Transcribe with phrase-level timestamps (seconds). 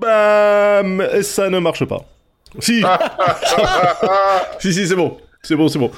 [0.00, 2.00] Bam Ça ne marche pas.
[2.58, 2.82] Si
[4.58, 5.16] Si, si, c'est bon.
[5.42, 5.90] C'est bon, c'est bon.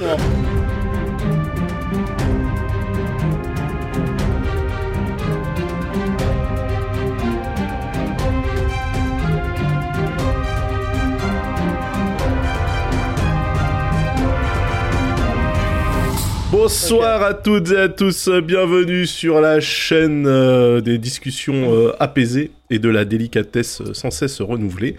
[16.63, 22.53] Bonsoir à toutes et à tous, bienvenue sur la chaîne euh, des discussions euh, apaisées
[22.71, 24.95] et de la délicatesse euh, sans cesse renouvelée.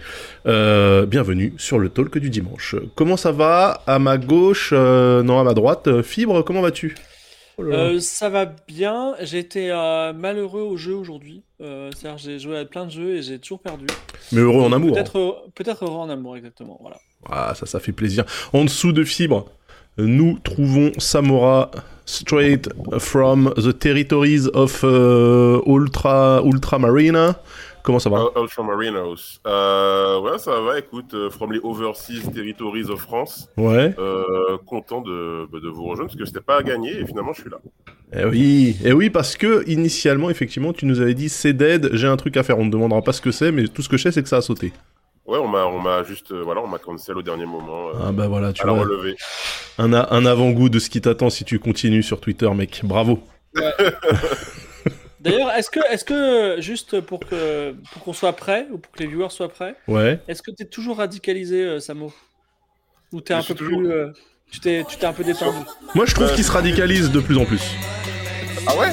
[0.46, 2.76] Euh, bienvenue sur le talk du dimanche.
[2.96, 6.96] Comment ça va À ma gauche, euh, non à ma droite, Fibre, comment vas-tu?
[7.56, 7.62] Oh.
[7.62, 9.14] Euh, ça va bien.
[9.22, 11.44] J'ai été euh, malheureux au jeu aujourd'hui.
[11.62, 13.86] Euh, c'est-à-dire j'ai joué à plein de jeux et j'ai toujours perdu.
[14.32, 14.92] Mais heureux en amour.
[14.92, 16.76] Peut-être heureux- peut-être heureux en amour exactement.
[16.82, 16.98] Voilà.
[17.30, 18.24] Ah, ça, ça fait plaisir.
[18.52, 19.46] En dessous de Fibre,
[19.98, 21.70] nous trouvons Samora
[22.06, 27.36] straight from the territories of euh, Ultra Ultramarina.
[27.84, 28.30] Comment ça va?
[28.34, 29.42] Ultramarinos.
[29.46, 33.50] Euh, ouais, ça va, écoute, euh, from les overseas territories of France.
[33.58, 33.94] Ouais.
[33.98, 37.34] Euh, content de, bah, de vous rejoindre parce que c'était pas à gagner et finalement
[37.34, 37.58] je suis là.
[38.16, 42.08] Eh oui, eh oui, parce que initialement, effectivement, tu nous avais dit c'est dead, j'ai
[42.08, 42.58] un truc à faire.
[42.58, 44.30] On ne demandera pas ce que c'est, mais tout ce que je sais, c'est que
[44.30, 44.72] ça a sauté.
[45.26, 47.88] Ouais, on m'a, on m'a juste, euh, voilà, on m'a cancel au dernier moment.
[47.88, 48.86] euh, Ah bah voilà, tu vois,
[49.78, 52.82] un, a- un avant-goût de ce qui t'attend si tu continues sur Twitter, mec.
[52.84, 53.20] Bravo.
[55.20, 58.98] D'ailleurs, est-ce que, est-ce que juste pour que pour qu'on soit prêt ou pour que
[59.02, 60.20] les viewers soient prêts, Ouais.
[60.28, 62.12] est-ce que t'es toujours radicalisé, euh, Samo?
[63.12, 64.08] Ou t'es Je un peu toujours- plus, euh,
[64.50, 65.56] tu t'es, tu t'es un peu détendu?
[65.94, 67.62] Moi, je trouve qu'il se radicalise de plus en plus.
[68.66, 68.88] Ah ouais?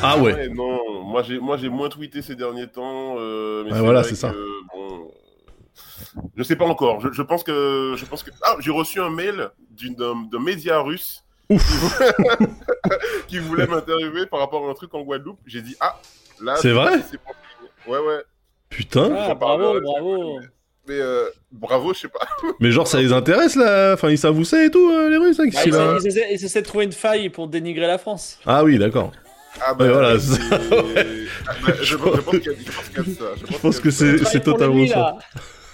[0.00, 0.48] Ah ouais.
[0.48, 3.16] Non, moi j'ai, moi j'ai moins tweeté ces derniers temps.
[3.18, 4.30] euh, mais Ouais, voilà, c'est ça.
[4.30, 4.36] que,
[6.36, 7.00] je sais pas encore.
[7.00, 10.80] Je, je pense que, je pense que, ah, j'ai reçu un mail d'une d'un, média
[10.80, 11.24] russe.
[11.50, 12.02] Ouf.
[13.28, 15.38] qui voulait m'interviewer par rapport à un truc en Guadeloupe.
[15.46, 15.98] J'ai dit ah
[16.42, 16.56] là.
[16.56, 16.96] C'est vrai.
[17.86, 18.22] Ouais ouais.
[18.68, 19.14] Putain.
[19.16, 20.40] Ah, bravo, parlerai, bravo.
[20.88, 22.26] Mais euh, bravo, je sais pas.
[22.60, 25.16] Mais genre, ça les intéresse là Enfin, ils savent où c'est et tout, euh, les
[25.18, 27.86] Russes, hein, Bah, ils, là ils essaient, ils essaient de trouver une faille pour dénigrer
[27.86, 28.38] la France.
[28.46, 29.12] Ah oui, d'accord.
[29.60, 30.12] Ah Ouais, voilà,
[31.48, 33.24] Ah, bah, je, je pense qu'il y a je pense qu'il y a de ça.
[33.50, 35.16] Je pense que c'est- totalement ça.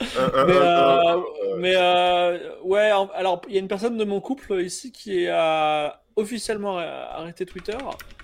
[0.01, 1.23] Un-
[1.59, 5.27] Mais, euh, euh, ouais, alors il y a une personne de mon couple ici qui
[5.29, 7.77] a officiellement arrêté Twitter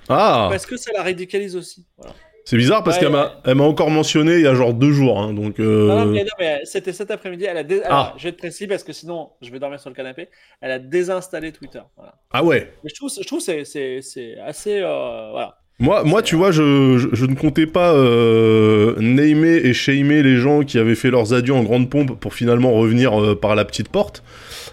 [0.09, 1.87] Ah parce que ça la radicalise aussi.
[1.99, 2.15] Voilà.
[2.47, 4.91] C'est bizarre parce Ouais, qu'elle m'a elle m'a encore mentionné il y a genre deux
[4.93, 5.61] jours, hein, donc...
[5.61, 7.45] euh, Non, mais, non, mais c'était cet après-midi.
[7.45, 8.15] Elle a dé- Ah.
[8.17, 10.29] Je vais être précis parce que sinon je vais dormir sur le canapé.
[10.61, 11.83] Elle a désinstallé Twitter.
[11.97, 12.15] Voilà.
[12.33, 15.59] Ah ouais Mais je trouve, je trouve c'est c'est c'est assez euh, voilà.
[15.81, 20.63] Moi, moi, tu vois, je, je, ne comptais pas euh, namer et shamer les gens
[20.63, 23.89] qui avaient fait leurs adieux en grande pompe pour finalement revenir euh, par la petite
[23.89, 24.23] porte.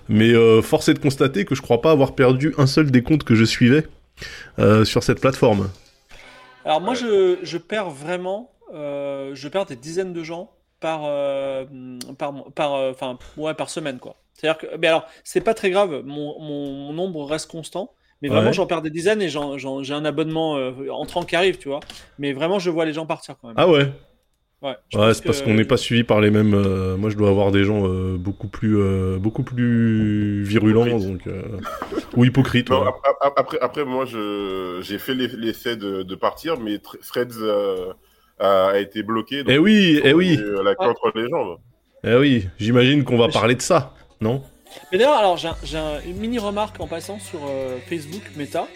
[0.09, 3.03] Mais euh, force est de constater que je crois pas avoir perdu un seul des
[3.03, 3.87] comptes que je suivais
[4.59, 5.69] euh, sur cette plateforme.
[6.65, 10.51] Alors moi je, je perds vraiment, je perds des dizaines de gens
[10.81, 11.03] par
[12.17, 14.17] par par enfin ouais par semaine quoi.
[14.33, 18.47] C'est-à-dire que mais alors c'est pas très grave, mon, mon nombre reste constant, mais vraiment
[18.47, 18.53] Ouais.
[18.53, 21.67] j'en perds des dizaines et j'en- j'en- j'ai un abonnement euh, entrant qui arrive, tu
[21.69, 21.79] vois.
[22.19, 23.55] Mais vraiment je vois les gens partir quand même.
[23.59, 23.87] Ah ouais
[24.63, 24.75] ouais.
[25.13, 26.53] c'est parce qu'on n'est pas suivi par les mêmes.
[26.55, 31.27] euh, moi, je dois avoir des gens euh, beaucoup plus, euh, beaucoup plus virulents, donc
[31.27, 31.41] euh,
[32.15, 32.69] ou hypocrites.
[32.71, 32.77] Ouais.
[33.35, 37.93] après, après, moi, je, j'ai fait l'essai de, de partir, mais Threads euh,
[38.39, 39.43] a, été bloqué.
[39.43, 41.57] donc Eh oui, eh oui, La entre les jambes.
[42.03, 42.47] eh oui.
[42.57, 44.41] J'imagine qu'on va Mais je- parler de ça, non?
[44.91, 48.23] Mais d'ailleurs, alors j'ai un- j'ai un- une mini remarque en passant sur euh, Facebook
[48.35, 48.67] Meta.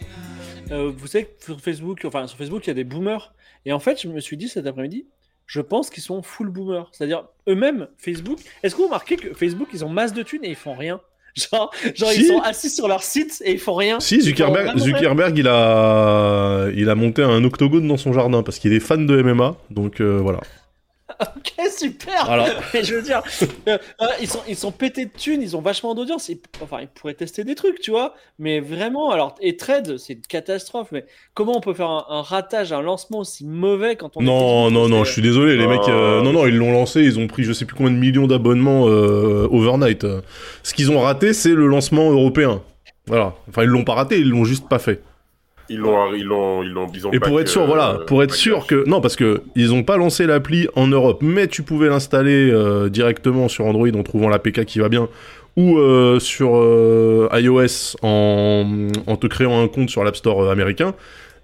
[0.71, 3.33] Euh, vous savez que sur Facebook, enfin sur Facebook, il y a des boomers.
[3.65, 5.05] Et en fait, je me suis dit cet après-midi,
[5.45, 6.89] je pense qu'ils sont full boomers.
[6.93, 8.39] C'est-à-dire eux-mêmes, Facebook.
[8.63, 10.99] Est-ce que vous remarquez que Facebook, ils ont masse de thunes et ils font rien?
[11.35, 12.21] Genre, genre Si.
[12.21, 14.01] ils sont assis sur leur site et ils font rien.
[14.01, 14.77] Si Zuckerberg.
[14.77, 19.05] Zuckerberg, il a, il a monté un octogone dans son jardin parce qu'il est fan
[19.07, 20.41] de MMA, donc euh, voilà.
[21.37, 22.25] Ok, super.
[22.25, 22.45] Voilà.
[22.73, 23.21] Mais je veux dire,
[23.67, 26.29] euh, euh, ils sont ils sont pétés de thunes, ils ont vachement d'audience.
[26.29, 28.13] Ils- Enfin, ils pourraient tester des trucs, tu vois.
[28.39, 30.89] Mais vraiment, alors et trade, c'est une catastrophe.
[30.91, 34.25] Mais comment on peut faire un, un ratage, un lancement aussi mauvais quand on est
[34.25, 37.19] Non, non, non, je suis désolé, les mecs, euh, non, non, ils l'ont lancé, ils
[37.19, 40.05] ont pris je sais plus combien de millions d'abonnements euh, overnight.
[40.63, 42.61] Ce qu'ils ont raté, c'est le lancement européen.
[43.07, 43.33] Voilà.
[43.49, 45.01] Enfin, ils l'ont pas raté, ils l'ont juste pas fait.
[45.71, 48.21] Ils l'ont, ils l'ont, ils l'ont, ils ont Et pour être sûr, voilà, euh, pour
[48.23, 51.63] être sûr que- non, parce que ils ont pas lancé l'appli en Europe, mais tu
[51.63, 55.07] pouvais l'installer euh, directement sur Android en trouvant l'APK qui va bien,
[55.55, 56.49] ou euh, sur
[57.33, 60.93] iOS en, en te créant un compte sur l'App Store américain.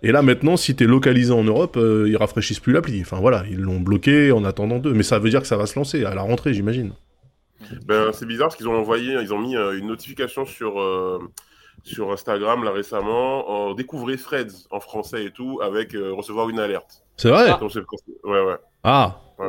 [0.03, 3.01] Et là maintenant, si t'es localisé en Europe, ils rafraîchissent plus l'appli.
[3.01, 4.93] Enfin voilà, ils l'ont bloqué en attendant d'eux.
[4.93, 6.91] Mais ça veut dire que ça va se lancer à la rentrée, j'imagine.
[7.87, 10.77] Ben, c'est bizarre parce qu'ils ont envoyé, ils ont mis une notification sur,
[11.83, 16.59] sur Instagram là récemment, en découvrez Threads en français et tout, avec euh, recevoir une
[16.59, 17.03] alerte.
[17.15, 17.85] C'est vrai concept.
[18.23, 18.55] Ouais, ouais.
[18.83, 19.19] Ah.
[19.39, 19.47] Ouais.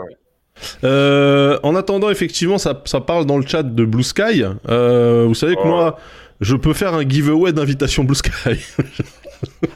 [0.85, 4.43] Euh, en attendant, effectivement, ça, ça parle dans le chat de Blue Sky.
[4.69, 5.69] Euh, vous savez que Oh.
[5.69, 5.99] moi,
[6.41, 8.31] je peux faire un giveaway d'invitation Blue Sky.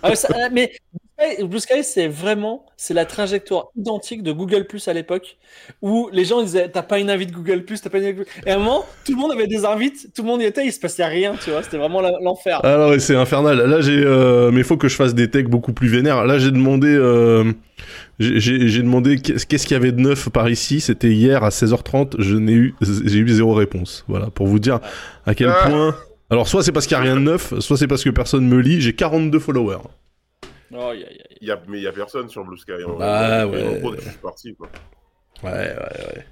[0.03, 0.73] Ah, ça- ah, mais
[1.37, 5.37] Sky- Blue Sky, c'est vraiment c'est la trajectoire identique de Google Plus à l'époque
[5.81, 8.27] où les gens disaient t'as pas une invite Google Plus, t'as pas une invite.
[8.47, 10.67] Et à un moment, tout le monde avait des invites, tout le monde y était,
[10.67, 12.65] il se passait rien, tu vois, c'était vraiment l'enfer.
[12.65, 13.59] Alors, ouais, c'est infernal.
[13.59, 16.25] Là, j'ai, euh, mais il faut que je fasse des techs beaucoup plus vénères.
[16.25, 17.53] Là, j'ai demandé, euh,
[18.19, 20.81] j'ai- demandé qu'est-ce qu'il y avait de neuf par ici.
[20.81, 22.17] C'était hier à 16h30.
[22.19, 24.05] Je n'ai eu, j'ai eu zéro réponse.
[24.09, 24.81] Voilà, pour vous dire
[25.27, 25.69] à quel Ah.
[25.69, 25.97] point.
[26.31, 28.47] Alors, soit c'est parce qu'il y a rien de neuf, soit c'est parce que personne
[28.49, 28.81] me lit.
[28.81, 29.79] J'ai 42 followers.
[30.75, 30.93] Oh,
[31.41, 32.73] y a, mais il y a personne sur Blue Sky.
[32.87, 33.63] en Bah, vrai.
[33.63, 33.77] ouais.
[33.77, 34.69] En gros, je suis parti, quoi.
[35.43, 35.77] Ouais, ouais,
[36.17, 36.27] ouais.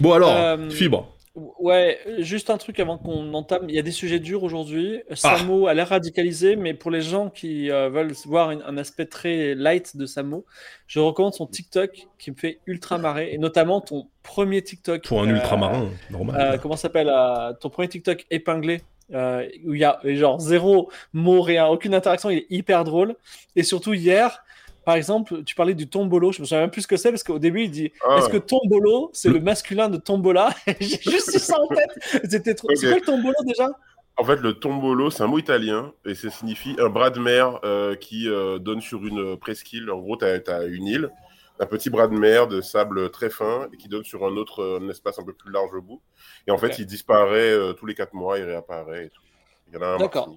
[0.00, 1.14] Bon alors, Euh, fibre.
[1.60, 3.66] Ouais, juste un truc avant qu'on entame.
[3.68, 5.02] Il y a des sujets durs aujourd'hui.
[5.10, 5.14] Ah.
[5.14, 9.06] Samo a l'air radicalisé, mais pour les gens qui euh, veulent voir une- un aspect
[9.06, 10.44] très light de Samo,
[10.88, 15.04] je recommande son TikTok qui me fait ultra marrer, et notamment ton premier TikTok.
[15.06, 16.40] Pour un euh, ultramarin, normal.
[16.40, 18.80] euh, comment ça s'appelle euh, Ton premier TikTok épinglé,
[19.14, 23.16] euh, où il y a genre zéro mot, rien, aucune interaction, il est hyper drôle.
[23.56, 24.44] Et surtout hier,
[24.84, 27.22] par exemple, tu parlais du tombolo, je me souviens même plus ce que c'est, parce
[27.22, 30.50] qu'au début il dit Ah, est-ce que tombolo, c'est le masculin de tombola?
[30.80, 32.22] J'ai juste eu ça en tête.
[32.30, 32.68] C'était trop.
[32.74, 32.92] C'est Ok.
[32.92, 33.68] quoi le tombolo déjà?
[34.16, 37.60] En fait, le tombolo, c'est un mot italien et ça signifie un bras de mer
[37.64, 39.88] euh, qui euh, donne sur une presqu'île.
[39.90, 41.10] En gros, tu as, une île,
[41.60, 44.78] un petit bras de mer de sable très fin et qui donne sur un autre
[44.82, 46.00] un espace un peu plus large au bout.
[46.46, 49.22] Et en fait, il disparaît euh, tous les quatre mois, il réapparaît et tout.
[49.68, 50.36] Il y en a un D'accord.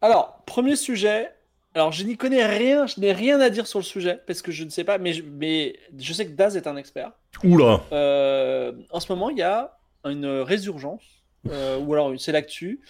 [0.00, 1.30] Alors, premier sujet.
[1.74, 4.52] Alors, je n'y connais rien, je n'ai rien à dire sur le sujet parce que
[4.52, 7.10] je ne sais pas, mais je, mais je sais que Daz est un expert.
[7.42, 7.80] Oula.
[7.92, 11.02] Euh, en ce moment, il y a une résurgence,
[11.50, 12.80] euh, ou alors c'est l'actu,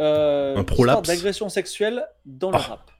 [0.00, 1.06] euh, Un prolapse.
[1.06, 2.60] d'agression sexuelle dans le Ah.
[2.60, 2.90] rap.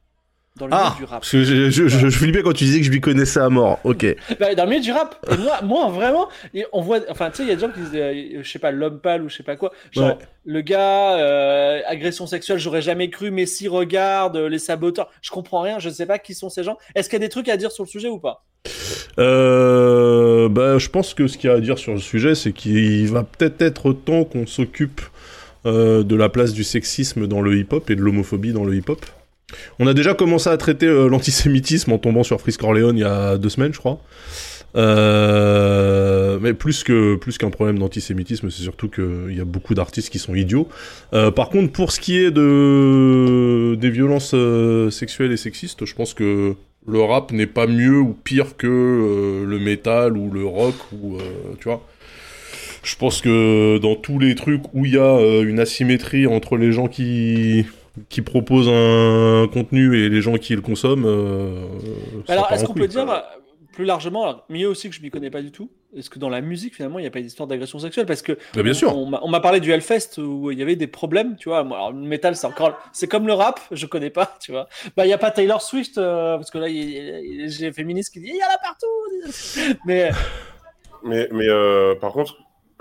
[0.57, 1.21] Dans le Ah, milieu du rap.
[1.21, 3.49] parce que je, je, je, je flippais quand tu disais que je m'y connaissais à
[3.49, 3.79] mort.
[3.85, 4.05] Ok.
[4.41, 5.25] Bah, dans le milieu du rap.
[5.31, 7.71] Et moi, moi, vraiment, et on voit, enfin, tu sais, il y a des gens
[7.71, 9.73] qui disent, euh, je sais pas, l'homme pâle ou je sais pas quoi.
[9.93, 10.19] Genre, Ouais.
[10.45, 15.09] le gars, euh, agression sexuelle, j'aurais jamais cru, mais si, regarde, euh, les saboteurs.
[15.23, 16.77] Je comprends rien, je ne sais pas qui sont ces gens.
[16.95, 18.45] Est-ce qu'il y a des trucs à dire sur le sujet ou pas?
[19.19, 22.53] Euh, bah, je pense que ce qu'il y a à dire sur le sujet, c'est
[22.53, 25.01] qu'il va peut-être être temps qu'on s'occupe
[25.67, 29.05] euh, de la place du sexisme dans le hip-hop et de l'homophobie dans le hip-hop.
[29.79, 33.05] On a déjà commencé à traiter euh, l'antisémitisme en tombant sur Frisk Corleone il y
[33.05, 34.01] a deux semaines, je crois.
[34.77, 40.35] Euh, mais plus qu'un problème d'antisémitisme, c'est surtout qu'il y a beaucoup d'artistes qui sont
[40.35, 40.69] idiots.
[41.13, 44.35] Euh, par contre, pour ce qui est de des violences
[44.91, 46.55] sexuelles et sexistes, je pense que
[46.87, 51.19] le rap n'est pas mieux ou pire que le métal ou le rock ou
[51.59, 51.69] tu.
[52.83, 56.73] Je pense que dans tous les trucs où il y a une asymétrie entre les
[56.73, 57.67] gens qui
[58.09, 61.05] qui proposent un contenu et les gens qui le consomment.
[61.07, 61.67] euh,
[62.29, 63.19] Alors, est-ce qu'on peut dire, euh,
[63.73, 66.29] plus largement, alors, mieux aussi que je m'y connais pas du tout, est-ce que dans
[66.29, 68.07] la musique, finalement, il n'y a pas d'histoire d'agression sexuelle?
[68.07, 68.97] Parce que bien sûr.
[68.97, 71.65] On, m'a- on m'a parlé du Hellfest où il y avait des problèmes, tu vois.
[71.65, 74.69] Moi, alors, le métal, c'est encore, c'est comme le rap, je connais pas, tu vois.
[74.97, 78.29] Bah, il y a pas Taylor Swift euh, parce que là, j'ai féministe qui dit
[78.33, 79.79] il y en a partout.
[79.87, 80.11] Mais
[81.03, 82.37] Mais, mais euh, par contre,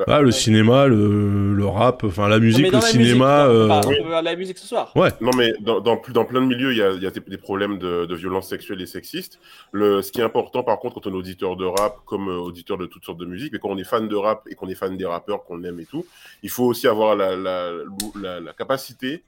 [0.08, 3.48] Ah, le cinéma, le, le rap, enfin la musique, le la cinéma.
[3.48, 4.92] musique, euh, on parle de la musique ce soir.
[4.96, 7.20] Non, mais dans, dans, dans plein de milieux, il y a, il y a des,
[7.20, 9.40] des problèmes de, de violence sexuelle et sexiste.
[9.72, 12.38] Le, ce qui est important, par contre, quand on est auditeur de rap, comme euh,
[12.38, 14.70] auditeur de toutes sortes de musique, mais quand on est fan de rap et qu'on
[14.70, 16.06] est fan des rappeurs qu'on aime et tout,
[16.44, 17.72] il faut aussi avoir la, la,
[18.22, 19.24] la, la capacité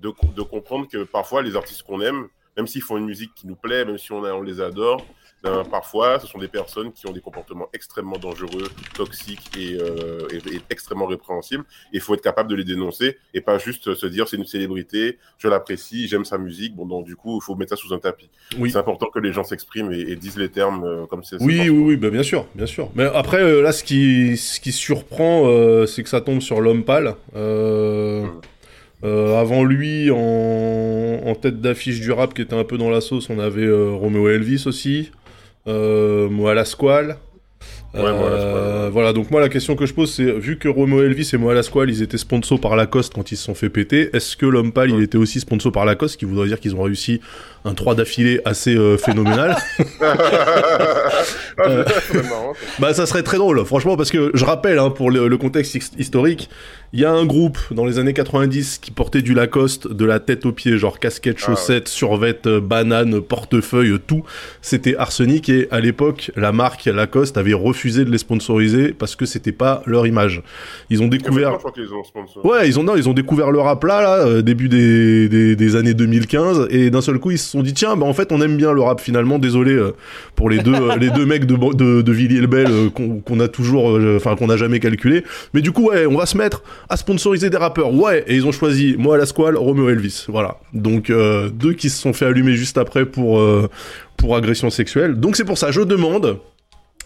[0.00, 3.46] de, de comprendre que parfois, les artistes qu'on aime, même s'ils font une musique qui
[3.46, 5.04] nous plaît, même si on, a, on les adore,
[5.44, 10.26] ben, parfois, ce sont des personnes qui ont des comportements extrêmement dangereux, toxiques et, euh,
[10.32, 11.64] et, et extrêmement répréhensibles.
[11.92, 15.18] Il faut être capable de les dénoncer et pas juste se dire c'est une célébrité,
[15.38, 16.74] je l'apprécie, j'aime sa musique.
[16.74, 18.30] Bon, donc du coup, il faut mettre ça sous un tapis.
[18.58, 18.70] Oui.
[18.70, 21.36] C'est important que les gens s'expriment et, et disent les termes euh, comme c'est.
[21.40, 22.90] Oui, oui, oui, bah, bien sûr, bien sûr.
[22.94, 26.60] Mais après, euh, là, ce qui, ce qui surprend, euh, c'est que ça tombe sur
[26.60, 27.14] l'homme pâle.
[27.36, 28.40] Euh, Mm.
[29.04, 30.16] euh, avant lui, en,
[31.26, 33.90] en tête d'affiche du rap qui était un peu dans la sauce, on avait euh,
[33.90, 35.10] Romeo Elvis aussi,
[35.66, 37.16] Moala Squal.
[37.94, 40.68] Ouais, Moala Squal, Euh, Voilà, donc moi la question que je pose c'est, vu que
[40.68, 43.70] Romeo Elvis et Moala Squal ils étaient sponsors par Lacoste quand ils se sont fait
[43.70, 46.58] péter, est-ce que l'homme pâle il était aussi sponsor par Lacoste, ce qui voudrait dire
[46.60, 47.20] qu'ils ont réussi
[47.64, 49.56] un 3 d'affilée assez euh, phénoménal?
[50.00, 50.16] Ah,
[52.10, 52.54] c'est marrant.
[52.54, 52.60] ça.
[52.80, 55.74] Bah ça serait très drôle, franchement, parce que je rappelle, hein, pour le, le contexte
[55.76, 56.50] his- historique,
[56.94, 60.20] il y a un groupe dans les années 90 qui portait du Lacoste de la
[60.20, 61.56] tête aux pieds, genre casquette, Ah ouais.
[61.56, 64.22] chaussettes, survette, euh, banane, portefeuille, tout.
[64.62, 69.26] C'était Arsenic et à l'époque, la marque Lacoste avait refusé de les sponsoriser parce que
[69.26, 70.40] c'était pas leur image.
[70.88, 71.54] Ils ont découvert.
[71.54, 72.48] Je crois qu'ils ont.
[72.48, 75.76] Ouais, ils ont non, ils ont découvert le rap là, euh, début des, des, des
[75.76, 78.40] années 2015, et d'un seul coup ils se sont dit tiens, bah en fait on
[78.40, 79.40] aime bien le rap finalement.
[79.40, 79.96] Désolé euh,
[80.36, 82.68] pour les deux les deux mecs de de, de Villiers-le-Bel
[83.24, 85.24] qu'on a toujours, enfin qu'on a jamais calculé.
[85.54, 87.92] Mais du coup ouais, on va se mettre à sponsoriser des rappeurs.
[87.94, 90.24] Ouais, et ils ont choisi moi la Squale, Romeo Elvis.
[90.28, 90.58] Voilà.
[90.72, 93.68] Donc euh, deux qui se sont fait allumer juste après pour euh,
[94.16, 95.14] pour agression sexuelle.
[95.20, 96.38] Donc c'est pour ça, je demande.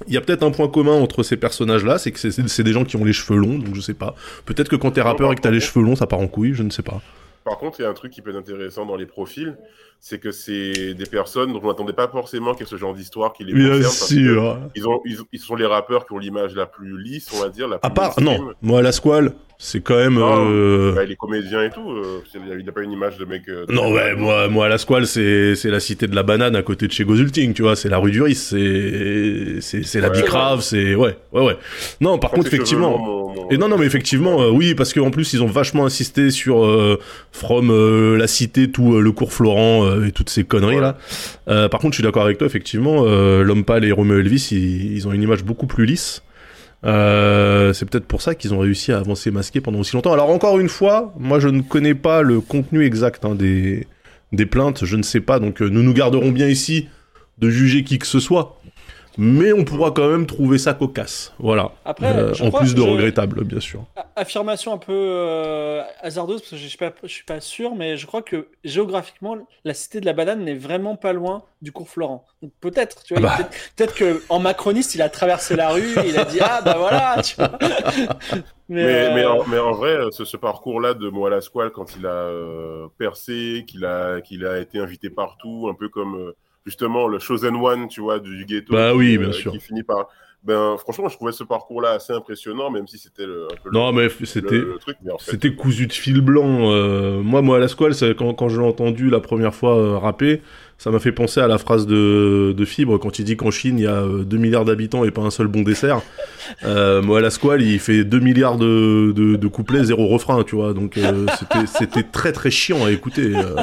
[0.07, 2.85] Il y a peut-être un point commun entre ces personnages-là, c'est que c'est- des gens
[2.85, 4.15] qui ont les cheveux longs, donc je sais pas.
[4.47, 6.55] Peut-être que quand t'es rappeur et que t'as les cheveux longs, ça part en couille,
[6.55, 7.01] je ne sais pas.
[7.45, 9.57] Par contre, il y a un truc qui peut être intéressant dans les profils,
[9.99, 12.95] c'est que c'est des personnes dont on n'attendait pas forcément qu'il y ait ce genre
[12.95, 14.61] d'histoire qui les Bien sûr.
[14.77, 17.49] Ils, ont, ils, ils sont les rappeurs qui ont l'image la plus lisse, on va
[17.49, 17.67] dire.
[17.67, 18.45] La plus À part, mainstream.
[18.47, 20.19] non, moi la squale, c'est quand même.
[20.19, 22.21] Euh, Ouais, les comédiens et tout, euh,
[22.59, 23.43] il n'a pas une image de mec.
[23.49, 26.63] euh, Non, ouais, moi, moi la squale, c'est c'est la cité de la banane à
[26.63, 30.23] côté de chez Gozulting, tu vois, c'est la rue du Riz, c'est la Ouais.
[30.23, 31.57] bicrave, c'est ouais, ouais, ouais.
[32.01, 32.91] Non, par Quand contre, effectivement.
[32.93, 35.47] longs, mon- mon- Et non, non, mais effectivement, euh, oui, parce qu'en plus, ils ont
[35.47, 36.99] vachement insisté sur euh,
[37.33, 40.81] From euh, la cité, tout euh, le cours Florent euh, et toutes ces conneries Ouais.
[40.83, 40.99] là.
[41.49, 44.49] Euh, par contre, je suis d'accord avec toi, effectivement, euh, l'homme pâle et Romeo Elvis,
[44.53, 46.23] ils, ils ont une image beaucoup plus lisse.
[46.85, 50.13] Euh, c'est peut-être pour ça qu'ils ont réussi à avancer masqués pendant aussi longtemps.
[50.13, 53.87] Alors encore une fois, moi je ne connais pas le contenu exact hein, des,
[54.33, 56.89] des plaintes, je ne sais pas, donc euh, nous nous garderons bien ici
[57.39, 58.58] de juger qui que ce soit.
[59.17, 61.33] Mais on pourra quand même trouver ça cocasse.
[61.39, 61.73] Voilà.
[61.85, 63.85] Après, Euh, en crois- plus de je- regrettable, bien sûr.
[64.17, 67.97] Affirmation un peu euh, hasardeuse parce que je suis pas, je suis pas sûr, mais
[67.97, 71.89] je crois que géographiquement, la cité de la banane n'est vraiment pas loin du cours
[71.89, 72.25] Florent.
[72.43, 73.45] Donc peut-être, tu vois, Ah bah.
[73.45, 76.61] peut-être peut-être que en macroniste, il a traversé la rue, et il a dit ah
[76.65, 77.51] bah voilà, tu vois.
[78.71, 81.97] Mais, Mais, euh, mais, en, mais en vrai, ce, ce parcours-là de Moala Squale, quand
[81.99, 86.37] il a euh, percé, qu'il a, qu'il a été invité partout, un peu comme euh,
[86.69, 88.73] justement le Chosen One, tu vois, du, ghetto.
[88.73, 89.53] Bah oui, qui, bien euh, sûr.
[89.53, 90.09] Qui finit par.
[90.45, 93.91] Ben, franchement, je trouvais ce parcours-là assez impressionnant, même si c'était le, un peu Non,
[93.91, 94.59] le, mais c'était.
[94.59, 94.97] le truc.
[95.03, 96.71] Mais en fait, C'était cousu de fil blanc.
[96.73, 100.43] euh, moi, moi, à la squale, quand je l'ai entendu la première fois euh, rapper,
[100.79, 103.79] ça m'a fait penser à la phrase de, de Fibre quand il dit qu'en Chine,
[103.79, 106.01] il y a euh, 2 milliards d'habitants et pas un seul bon dessert.
[106.65, 110.45] Euh, moi, à la squale, il fait 2 milliards de, de, de couplets, zéro refrain,
[110.45, 110.73] tu vois.
[110.75, 111.27] Donc, euh,
[111.67, 113.55] c'était- très très chiant à écouter, euh,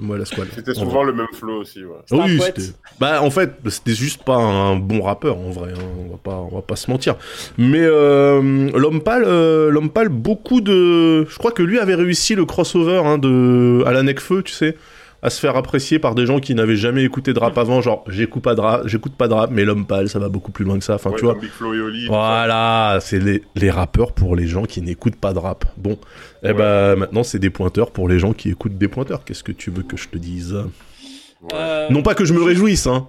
[0.00, 0.48] moi, à la squale.
[0.54, 1.84] c'était En souvent le même flow aussi.
[1.84, 1.94] Ouais.
[2.10, 2.72] Oui, c'était.
[3.00, 5.70] Bah, en fait, c'était juste pas un bon rappeur en vrai.
[5.76, 7.14] hein, On va pas, on va pas se mentir.
[7.56, 11.24] Mais euh, l'homme pâle, euh, l'homme pâle, beaucoup de.
[11.24, 14.76] Je crois que lui avait réussi le crossover hein, de à la Necfeu, tu sais,
[15.24, 17.80] à se faire apprécier par des gens qui n'avaient jamais écouté de rap avant.
[17.80, 20.52] Genre, j'écoute pas de rap, j'écoute pas de rap, mais l'homme pâle, ça va beaucoup
[20.52, 20.94] plus loin que ça.
[20.96, 21.36] Enfin, Ouais, tu vois.
[21.50, 22.06] Flo et Oli.
[22.06, 25.64] Voilà, c'est les, les rappeurs pour les gens qui n'écoutent pas de rap.
[25.78, 25.98] Bon,
[26.42, 26.52] eh Ouais.
[26.54, 29.24] ben maintenant c'est des pointeurs pour les gens qui écoutent des pointeurs.
[29.24, 30.52] Qu'est-ce que tu veux que je te dise?
[30.52, 31.48] Ouais.
[31.54, 33.08] euh, Non pas que je me réjouisse, hein.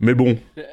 [0.00, 0.64] Mais bon, Là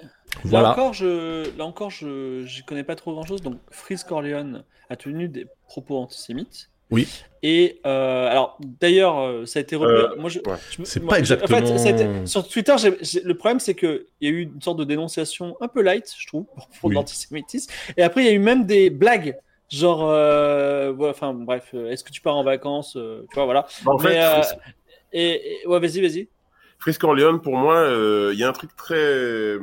[0.46, 0.72] voilà.
[0.72, 3.42] encore, je, là encore, je, j'y connais pas trop grand chose.
[3.44, 6.70] Donc, Freeze Corleone a tenu des propos antisémites.
[6.92, 7.08] Oui.
[7.42, 9.94] Et euh, alors, d'ailleurs, euh, ça a été repris.
[9.96, 10.56] Euh, moi, je, ouais.
[10.72, 13.22] je me- C'est moi, pas en fait, exactement- ça a été- sur Twitter, j'ai- j'ai-
[13.22, 16.14] le problème, c'est que il y a eu une sorte de dénonciation un peu light,
[16.20, 16.96] je trouve, pour, pour Oui.
[16.96, 17.72] l'antisémitisme.
[17.96, 19.38] Et après, il y a eu même des blagues.
[19.70, 23.68] Genre, euh, ouais, enfin bref, est-ce que tu pars en vacances euh, Tu vois, voilà.
[23.86, 24.56] Bah, en Mais, fait, euh, Fris-
[25.14, 26.28] et, et- ouais, vas-y, vas-y.
[26.80, 29.58] Freeze Corleone, pour moi, euh, il y a un truc très,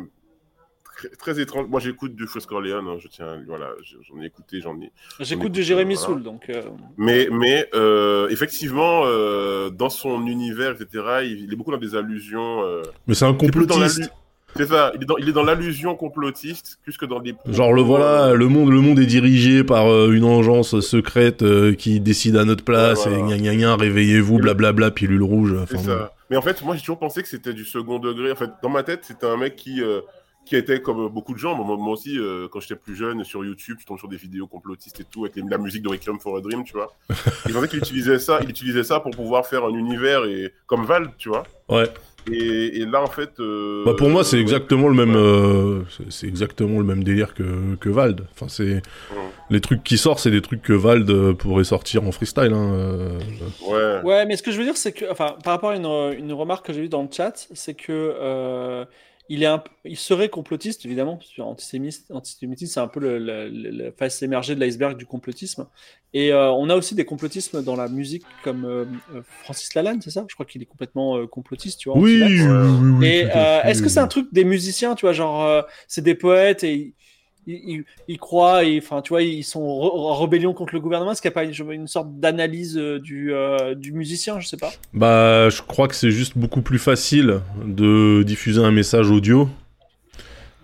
[0.96, 1.66] très, très étrange.
[1.68, 2.86] Moi, j'écoute du Freeze Corleone.
[2.88, 3.68] hein, je tiens, voilà,
[4.08, 4.90] j'en ai écouté, j'en ai.
[5.20, 6.06] J'écoute écoute, de Jérémy voilà.
[6.08, 6.48] Soul, donc.
[6.48, 6.62] euh,
[6.96, 11.94] Mais, mais euh, effectivement, euh, dans son univers, etc., il, il est beaucoup dans des
[11.94, 12.62] allusions.
[12.64, 14.10] euh, Mais c'est un complotiste.
[14.58, 14.90] C'est ça.
[14.94, 17.34] Il est dans, il est dans l'allusion complotiste plus que dans des.
[17.46, 21.74] Genre le voilà, le monde, le monde est dirigé par euh, une agence secrète euh,
[21.74, 23.36] qui décide à notre place et voilà.
[23.36, 25.54] gna gna gna, réveillez-vous, Et le- blablabla, pilule rouge.
[25.68, 26.12] C'est Enfin, ça.
[26.30, 28.32] Mais en fait, moi, j'ai toujours pensé que c'était du second degré.
[28.32, 30.00] En fait, dans ma tête, c'était un mec qui, euh,
[30.46, 31.54] qui était comme beaucoup de gens.
[31.54, 34.46] Moi, moi aussi, euh, quand j'étais plus jeune, sur YouTube, je tombe sur des vidéos
[34.46, 36.94] complotistes et tout, avec les- la musique de Requiem for a Dream, tu vois.
[37.10, 37.14] Et
[37.48, 40.84] je pensais qu'il utilisait ça, il utilisait ça pour pouvoir faire un univers et comme
[40.86, 41.42] Val, tu vois.
[41.68, 41.88] Ouais.
[42.32, 43.38] Et, et là, en fait.
[43.38, 47.76] euh, Bah pour moi c'est exactement le même, euh, c'est- exactement le même délire que
[47.76, 48.26] que Vald.
[48.32, 48.82] Enfin c'est
[49.48, 52.52] les trucs qui sortent, c'est des trucs que Vald euh, pourrait sortir en freestyle.
[52.52, 52.72] Hein.
[52.74, 53.18] euh.
[53.68, 54.02] Ouais.
[54.08, 55.86] Ouais, mais ce que je veux dire, c'est que, enfin, par rapport à une,
[56.18, 58.84] une remarque que j'ai vue dans le chat, c'est que euh,
[59.28, 63.48] il est un, il serait complotiste évidemment, parce que antisémitisme, c'est un peu le, le-
[63.48, 65.68] le- la face émergée de l'iceberg du complotisme.
[66.12, 70.00] Et euh, on a aussi des complotismes dans la musique, comme euh, euh, Francis Lalanne,
[70.00, 70.24] c'est ça?
[70.28, 71.98] Je crois qu'il est complètement euh, complotiste, tu vois.
[72.00, 73.20] Oui, oui, oui, Et
[73.66, 76.94] est-ce que c'est un truc des musiciens, tu vois, genre c'est des poètes et
[77.46, 81.12] ils, croient, et, enfin tu vois, ils sont re- en rébellion contre le gouvernement.
[81.12, 84.46] Est-ce qu'il n'y a pas une, une sorte d'analyse euh, du, euh, du musicien, je
[84.46, 84.72] sais pas?
[84.92, 89.48] Bah, je crois que c'est juste beaucoup plus facile de diffuser un message audio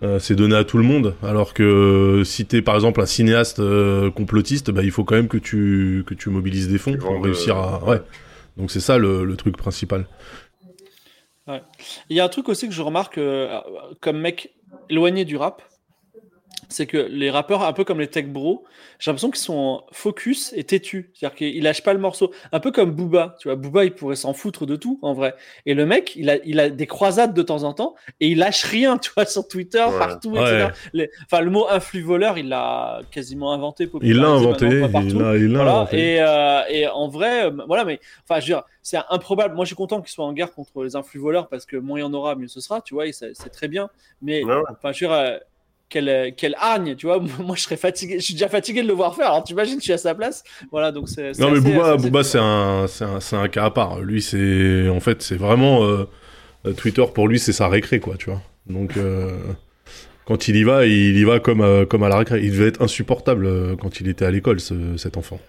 [0.01, 3.59] Euh, c'est donné à tout le monde, alors que si t'es par exemple un cinéaste
[3.59, 7.23] euh, complotiste, bah, il faut quand même que tu, que tu mobilises des fonds pour
[7.23, 7.81] réussir à...
[7.85, 8.01] Ouais.
[8.57, 10.05] Donc c'est ça le, le truc principal.
[11.47, 13.61] Il y a un truc aussi que je remarque euh,
[14.01, 14.53] comme mec
[14.89, 15.61] éloigné du rap,
[16.69, 18.63] c'est que les rappeurs, un peu comme les tech bros,
[18.99, 21.11] j'ai l'impression qu'ils sont focus et têtus.
[21.13, 22.31] C'est-à-dire qu'ils lâchent pas le morceau.
[22.51, 23.35] Un peu comme Booba.
[23.39, 25.35] Tu vois, Booba, il pourrait s'en foutre de tout, en vrai.
[25.65, 28.37] Et le mec, il a, il a des croisades de temps en temps et il
[28.37, 29.99] lâche rien, tu vois, sur Twitter, Ouais.
[29.99, 30.41] partout, Ouais.
[30.63, 30.67] etc.
[30.93, 33.89] Les- Enfin, le mot influx voleur, il l'a quasiment inventé.
[34.01, 36.13] Il l'a inventé, il l'a il l'a Voilà, inventé.
[36.15, 39.55] et, euh, et en vrai, euh, voilà, mais enfin, je veux dire, c'est improbable.
[39.55, 41.99] Moi, je suis content qu'ils soient en guerre contre les influx voleurs parce que moins
[41.99, 43.89] il y en aura, mieux ce sera, tu vois, et c'est très bien.
[44.21, 45.37] Mais enfin, je veux dire, euh,
[45.93, 47.19] quelle, quelle hargne, tu vois.
[47.39, 49.27] Moi, je serais fatigué, je suis déjà fatigué de le voir faire.
[49.27, 50.43] Alors, tu imagines, je suis à sa place.
[50.71, 51.37] Voilà, donc c'est.
[51.39, 53.99] Non mais Booba, Booba c'est un, un, un cas à part.
[54.01, 56.09] Lui c'est, en fait c'est vraiment euh,
[56.65, 58.41] euh, Twitter pour lui c'est sa récré quoi, tu vois.
[58.67, 59.37] Donc euh,
[60.25, 62.39] quand il y va, il y va comme euh, comme à la récré.
[62.43, 65.39] Il devait être insupportable euh, quand il était à l'école ce- cet enfant.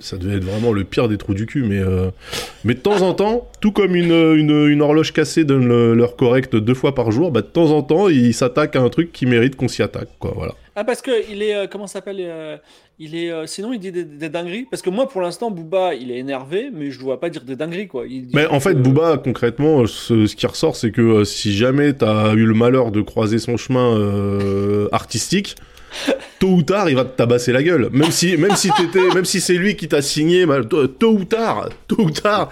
[0.00, 1.62] Ça, devait être vraiment le pire des trous du cul.
[1.62, 2.10] Mais euh,
[2.64, 7.10] de temps en temps, tout comme une horloge cassée donne l'heure correcte deux fois par
[7.10, 9.82] jour, bah de temps en temps il s'attaque à un truc qui mérite qu'on s'y
[9.82, 10.56] attaque quoi.
[10.76, 11.54] Ah, parce que il est.
[11.54, 12.20] euh, comment s'appelle
[13.00, 13.30] Il est.
[13.30, 14.66] euh, sinon, il dit des, des dingueries.
[14.70, 17.42] Parce que moi, pour l'instant, Booba, il est énervé, mais je ne vois pas dire
[17.44, 18.06] des dingueries, quoi.
[18.08, 21.24] Il dit Mais en fait, que- Booba, concrètement, ce, ce qui ressort, c'est que euh,
[21.24, 25.54] si jamais t'as eu le malheur de croiser son chemin euh, artistique,
[26.38, 27.88] tôt ou tard, il va te tabasser la gueule.
[27.92, 31.12] Même si, même si t'étais, même si c'est lui qui t'a signé, bah, tôt, tôt
[31.12, 32.50] ou tard, tôt ou tard,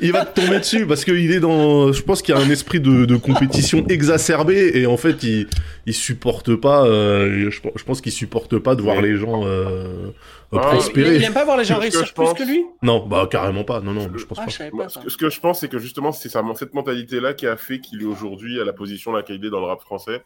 [0.00, 2.50] il va te tomber dessus parce qu'il est dans, je pense qu'il y a un
[2.50, 5.48] esprit de, de compétition exacerbé et en fait, il,
[5.86, 10.08] il supporte pas, euh, je, je pense qu'il supporte pas de voir les gens euh,
[10.52, 11.14] Ah, il- prospérer.
[11.16, 12.64] il, il aime pas voir les gens réussir je plus pense- que lui?
[12.82, 13.80] Non, bah carrément pas.
[13.80, 14.50] Non, non, je pense Ah, pas.
[14.50, 17.46] je ce, que, ce que je pense, c'est que justement, c'est ça, cette mentalité-là qui
[17.46, 20.22] a fait qu'il est aujourd'hui à la position là qu'il est dans le rap français.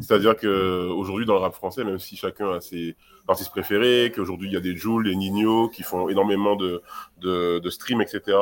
[0.00, 4.48] C'est-à-dire que aujourd'hui dans le rap français, même si chacun a ses artistes préférés, qu'aujourd'hui
[4.48, 6.82] il y a des Jules, des Nino qui font énormément de,
[7.20, 8.38] de, de streams, etc.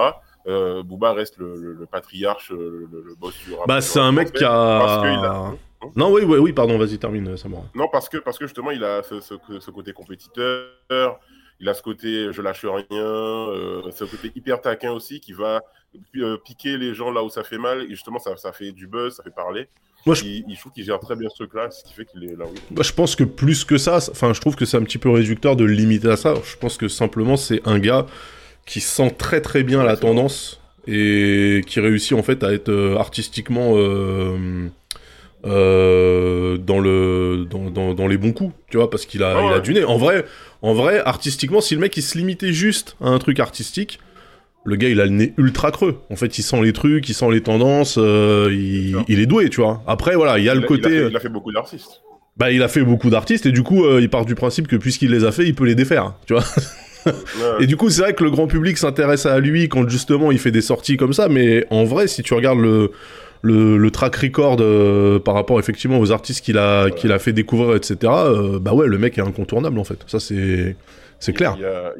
[0.47, 2.88] Euh, Booba reste le, le- le patriarche, le,
[3.19, 3.69] boss du rap.
[3.69, 5.52] Bah, c'est un mec qui a.
[5.97, 7.64] Non, oui, oui, oui, pardon, vas-y, termine, Samora.
[7.75, 11.19] Non, parce que, parce que justement, il a ce, ce, ce côté compétiteur,
[11.61, 15.61] il a ce côté je lâche rien, euh, ce côté hyper taquin aussi qui va
[16.17, 17.82] euh, piquer les gens là où ça fait mal.
[17.82, 19.69] Et justement, ça, ça fait du buzz, ça fait parler.
[20.06, 22.25] Moi, je- Il, il trouve qu'il gère très bien ce truc-là, ce qui fait qu'il
[22.25, 22.62] est là où il est.
[22.76, 25.10] Bah, je pense que plus que ça, enfin, je trouve que c'est un petit peu
[25.10, 26.34] réducteur de le limiter à ça.
[26.45, 28.06] Je pense que simplement, c'est un gars
[28.67, 32.97] qui sent très très bien la tendance et qui réussit en fait à être euh,
[32.97, 34.69] artistiquement euh,
[35.45, 39.47] euh, dans le dans, dans, dans les bons coups, tu vois, parce qu'il a, Ah
[39.47, 39.84] il a du nez.
[39.84, 40.25] En vrai,
[40.62, 43.99] en vrai, artistiquement, si le mec il se limitait juste à un truc artistique,
[44.65, 45.99] le gars il a le nez ultra creux.
[46.11, 49.61] En fait, il sent les trucs, il sent les tendances, euh, il, est doué, tu
[49.61, 49.83] vois.
[49.87, 50.89] Après, voilà, il y a Il le a- côté.
[50.91, 52.03] Il a, fait, il a fait beaucoup d'artistes.
[52.37, 54.77] Bah, il a fait beaucoup d'artistes et du coup, euh, il part du principe que
[54.77, 56.45] puisqu'il les a fait, il peut les défaire, tu vois.
[57.05, 57.13] Ouais.
[57.61, 60.39] Et du coup, c'est vrai que le grand public s'intéresse à lui quand justement il
[60.39, 62.93] fait des sorties comme ça, mais en vrai, si tu regardes le
[63.43, 67.33] le, le track record euh, par rapport effectivement aux artistes qu'il a qu'il a fait
[67.33, 67.97] découvrir, etc.
[68.05, 69.99] euh, bah ouais, le mec est incontournable en fait.
[70.07, 70.77] Ça c'est
[71.19, 71.55] c'est clair.
[71.59, 71.93] Il y, a,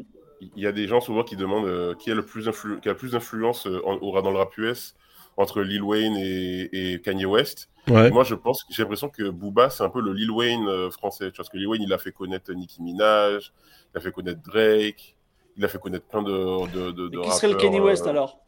[0.55, 2.89] il y a des gens souvent qui demandent euh, qui, a le plus influ- qui
[2.89, 4.95] a le plus d'influence euh, aura dans le rap US
[5.37, 7.69] entre Lil Wayne et, et Kanye West.
[7.89, 8.11] Ouais.
[8.11, 11.25] Moi, je pense, j'ai l'impression que Booba, c'est un peu le Lil Wayne euh, français.
[11.25, 13.51] Tu vois, parce que Lil Wayne, il a fait connaître Nicki Minaj,
[13.93, 15.15] il a fait connaître Drake,
[15.57, 16.31] il a fait connaître plein de,
[16.71, 18.39] de, de, de Et qui serait le rappeurs, Kenny West euh, alors?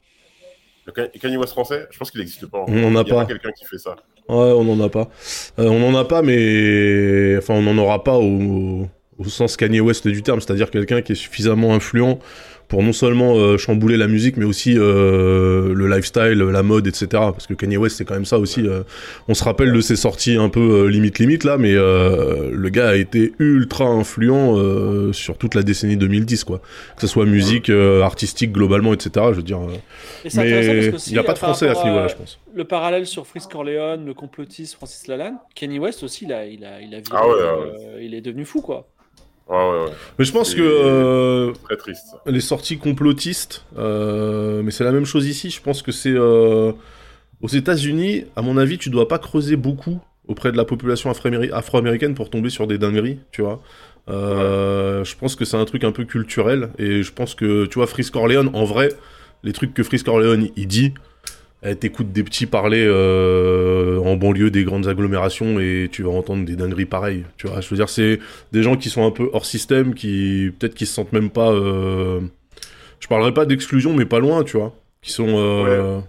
[0.85, 2.63] Le Ka- Kanye West français, je pense qu'il n'existe pas.
[2.67, 3.25] On n'en a Il y a pas.
[3.25, 3.95] quelqu'un qui fait ça.
[4.29, 5.09] Ouais, on n'en a pas.
[5.59, 9.79] Euh, on n'en a pas, mais enfin, on n'en aura pas au, au sens Kanye
[9.79, 12.19] West du terme, c'est-à-dire quelqu'un qui est suffisamment influent
[12.67, 17.07] pour non seulement euh, chambouler la musique, mais aussi euh, le lifestyle, la mode, etc.
[17.11, 18.67] Parce que Kanye West, c'est quand même ça aussi.
[18.67, 18.81] euh,
[19.27, 22.69] on se rappelle de ses sorties un peu euh, limite limite là, mais euh, le
[22.69, 26.59] gars a été ultra influent euh, sur toute la décennie 2010, quoi.
[26.95, 29.27] Que ce soit musique, euh, artistique globalement, etc.
[29.29, 29.59] Je veux dire.
[29.59, 29.67] euh,
[30.33, 32.39] mais il n'y a pas de français à ce niveau-là, je pense.
[32.55, 36.65] Le parallèle sur Frisk Corleone, le complotiste Francis Lalanne, Kenny West aussi, il a, il
[36.65, 38.87] a, il a viré, Ah ouais, ouais, euh, il est devenu fou quoi.
[39.47, 39.91] Ouais, ouais, ouais.
[40.17, 42.15] Mais je pense Et- que euh, Très triste.
[42.25, 45.49] les sorties complotistes, euh, mais c'est la même chose ici.
[45.51, 46.71] Je pense que c'est euh,
[47.41, 51.51] aux États-Unis, à mon avis, tu dois pas creuser beaucoup auprès de la population afro-améri-
[51.51, 53.61] afro-américaine pour tomber sur des dingueries, tu vois.
[54.07, 57.87] Je pense que c'est un truc un peu culturel et je pense que tu vois
[57.87, 58.89] Frisk Corleone, en vrai,
[59.43, 60.93] les trucs que Frisk Corleone il dit,
[61.73, 66.55] t'écoutes des petits parler euh, en banlieue des grandes agglomérations et tu vas entendre des
[66.55, 67.23] dingueries pareilles.
[67.37, 68.19] Tu vois, je veux dire, c'est
[68.51, 71.51] des gens qui sont un peu hors système, qui peut-être qui se sentent même pas.
[71.51, 72.19] euh,
[72.99, 74.75] Je parlerai pas d'exclusion, mais pas loin, tu vois.
[75.01, 75.27] Qui sont.
[75.29, 75.99] euh,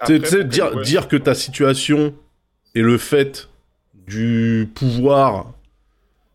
[0.00, 2.14] après, dire, dire que ta situation
[2.74, 3.48] et le fait
[4.06, 5.52] du pouvoir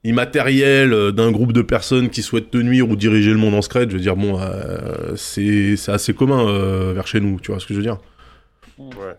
[0.03, 3.61] immatériel euh, d'un groupe de personnes qui souhaitent te nuire ou diriger le monde en
[3.61, 7.51] secret, je veux dire, bon, euh, c'est c'est assez commun euh, vers chez nous, tu
[7.51, 7.97] vois ce que je veux dire
[8.79, 9.15] Ouais.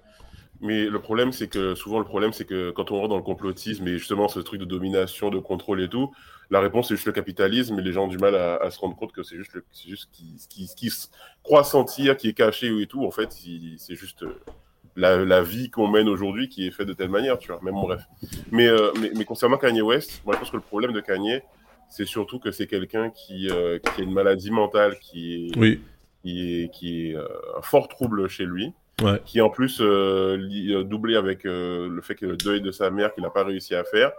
[0.60, 3.22] Mais le problème, c'est que souvent, le problème, c'est que quand on rentre dans le
[3.22, 6.12] complotisme et justement ce truc de domination, de contrôle et tout,
[6.50, 8.78] la réponse c'est juste le capitalisme et les gens ont du mal à, à se
[8.80, 11.08] rendre compte que c'est juste, le, c'est juste ce qui, ce qui, qui se
[11.44, 13.04] croit sentir, qui est caché et tout.
[13.04, 13.30] En fait,
[13.76, 14.40] c'est juste euh,
[14.96, 17.60] la, la vie qu'on mène aujourd'hui qui est faite de telle manière, tu vois.
[17.62, 18.02] Même bon, bref.
[18.50, 21.40] Mais, euh, mais, mais concernant Kanye West, moi je pense que le problème de Kanye,
[21.88, 25.80] c'est surtout que c'est quelqu'un qui, euh, qui a une maladie mentale qui est, Oui,
[26.22, 29.20] qui est, qui est euh, un fort trouble chez lui ouais.
[29.24, 30.36] qui en plus euh,
[30.70, 33.44] euh, doublé avec euh, le fait que le deuil de sa mère qu'il n'a pas
[33.44, 34.12] réussi à faire.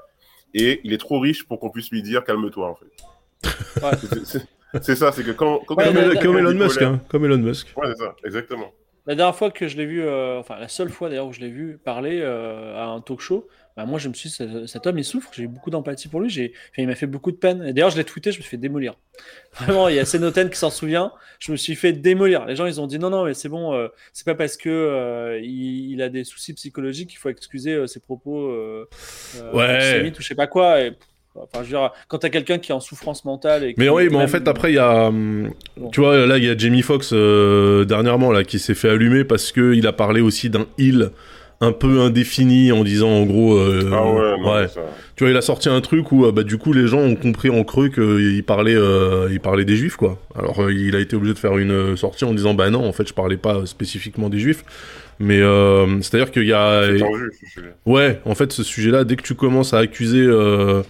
[0.53, 2.85] Et il est trop riche pour qu'on puisse lui dire calme-toi en fait.
[3.83, 3.91] Ouais.
[3.99, 4.47] C'est- c'est-
[4.83, 7.73] C'est ça, c'est que quand, quand Ouais, Comme, Elon- comme Musk, hein, comme Elon Musk.
[7.75, 8.71] Ouais, c'est ça, exactement.
[9.07, 11.39] La dernière fois que je l'ai vu, euh, enfin la seule fois d'ailleurs où je
[11.39, 13.47] l'ai vu parler euh, à un talk show,
[13.79, 16.19] bah, moi je me suis dit, cet, homme il souffre, j'ai eu beaucoup d'empathie pour
[16.19, 17.71] lui, j'ai, il m'a fait beaucoup de peine.
[17.71, 18.95] D'ailleurs je l'ai tweeté, je me suis fait démolir.
[19.53, 22.45] Vraiment, il y a Senoten qui s'en souvient, je me suis fait démolir.
[22.45, 24.67] Les gens ils ont dit non, non, mais c'est bon, euh, c'est pas parce que
[24.67, 28.49] euh, il, il a des soucis psychologiques qu'il faut excuser euh, ses propos
[29.53, 30.11] Ouais.
[30.11, 30.81] ou je sais pas quoi.
[30.81, 30.91] Et,
[31.35, 34.09] enfin, je veux dire, quand t'as quelqu'un qui est en souffrance mentale et Mais oui,
[34.11, 35.09] mais en fait, après, il y a.
[35.09, 35.89] Bon.
[35.91, 39.23] Tu vois, là, il y a Jamie Foxx euh, dernièrement là, qui s'est fait allumer
[39.23, 41.11] parce qu'il a parlé aussi d'un heal
[41.61, 43.57] un peu indéfini en disant en gros.
[43.57, 44.61] euh, ah ouais, non, ouais.
[44.61, 44.81] mais ça...
[45.15, 47.15] Tu vois, il a sorti un truc où euh, bah, du coup les gens ont
[47.15, 50.19] compris en creux qu'il parlait, euh, il parlait des juifs quoi.
[50.35, 52.87] Alors euh, il a été obligé de faire une euh, sortie en disant bah non,
[52.87, 54.63] en fait je parlais pas spécifiquement des juifs.
[55.21, 56.83] Mais euh, c'est-à-dire qu'il y a.
[56.85, 57.73] c'est tendu, sujet.
[57.85, 60.81] Ouais, en fait, ce sujet-là, dès que tu commences à accuser, euh,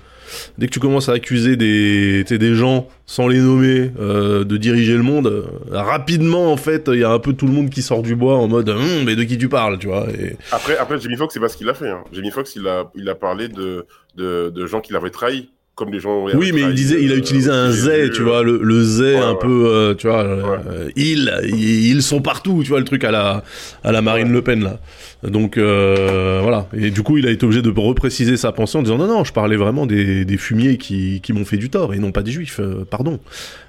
[0.57, 4.93] dès que tu commences à accuser des, des gens sans les nommer euh, de diriger
[4.93, 7.81] le monde, euh, rapidement, en fait, il y a un peu tout le monde qui
[7.81, 10.07] sort du bois en mode, Hum, mais de qui tu parles, tu vois.
[10.51, 11.89] Après, après, Jamie Foxx, c'est pas ce qu'il a fait.
[11.89, 12.03] Hein.
[12.13, 15.97] Jamie Foxx, il a, il a parlé de, de, de gens qui l'avaient trahi, comme
[15.99, 16.25] gens.
[16.33, 19.17] Oui, mais il disait, il a utilisé un zé, tu vois, le, le zé Ouais,
[19.21, 19.37] un ouais.
[19.39, 23.43] peu, euh, tu vois, euh, ils, ils, sont partout, tu vois, le truc à la,
[23.83, 24.31] à la Marine.
[24.31, 24.79] Le Pen là.
[25.23, 26.67] Donc euh, voilà.
[26.77, 29.23] Et du coup, il a été obligé de repréciser sa pensée en disant non, non,
[29.23, 32.21] je parlais vraiment des, des fumiers qui, qui m'ont fait du tort et non pas
[32.23, 33.19] des juifs, euh, pardon.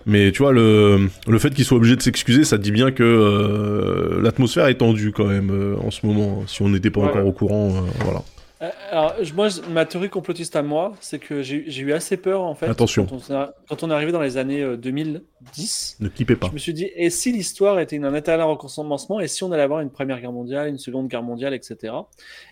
[0.06, 3.02] Mais tu vois, le, le fait qu'il soit obligé de s'excuser, ça dit bien que
[3.02, 6.42] euh, l'atmosphère est tendue quand même euh, en ce moment.
[6.46, 8.22] Si on n'était pas encore au courant, euh, voilà.
[8.62, 12.54] Euh, Alors, moi, ma théorie complotiste à moi, c'est que j'ai eu assez peur en
[12.54, 12.66] fait.
[12.66, 13.06] Attention.
[13.06, 16.48] Quand on, a- quand on est arrivé dans les années euh, 2010, Ne clippez pas.
[16.48, 19.62] je me suis dit, et si l'histoire était un éternel recommencement, et si on allait
[19.62, 21.94] avoir une première guerre mondiale, une seconde guerre mondiale, etc.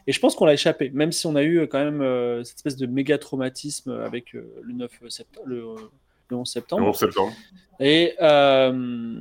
[0.07, 2.43] Et je pense qu'on l'a échappé, même si on a eu euh, quand même euh,
[2.43, 5.65] cette espèce de méga traumatisme avec euh, le 9 septembre, le,
[6.31, 6.87] le 11 Le septembre.
[6.89, 7.33] 11 septembre.
[7.81, 9.21] Et, euh,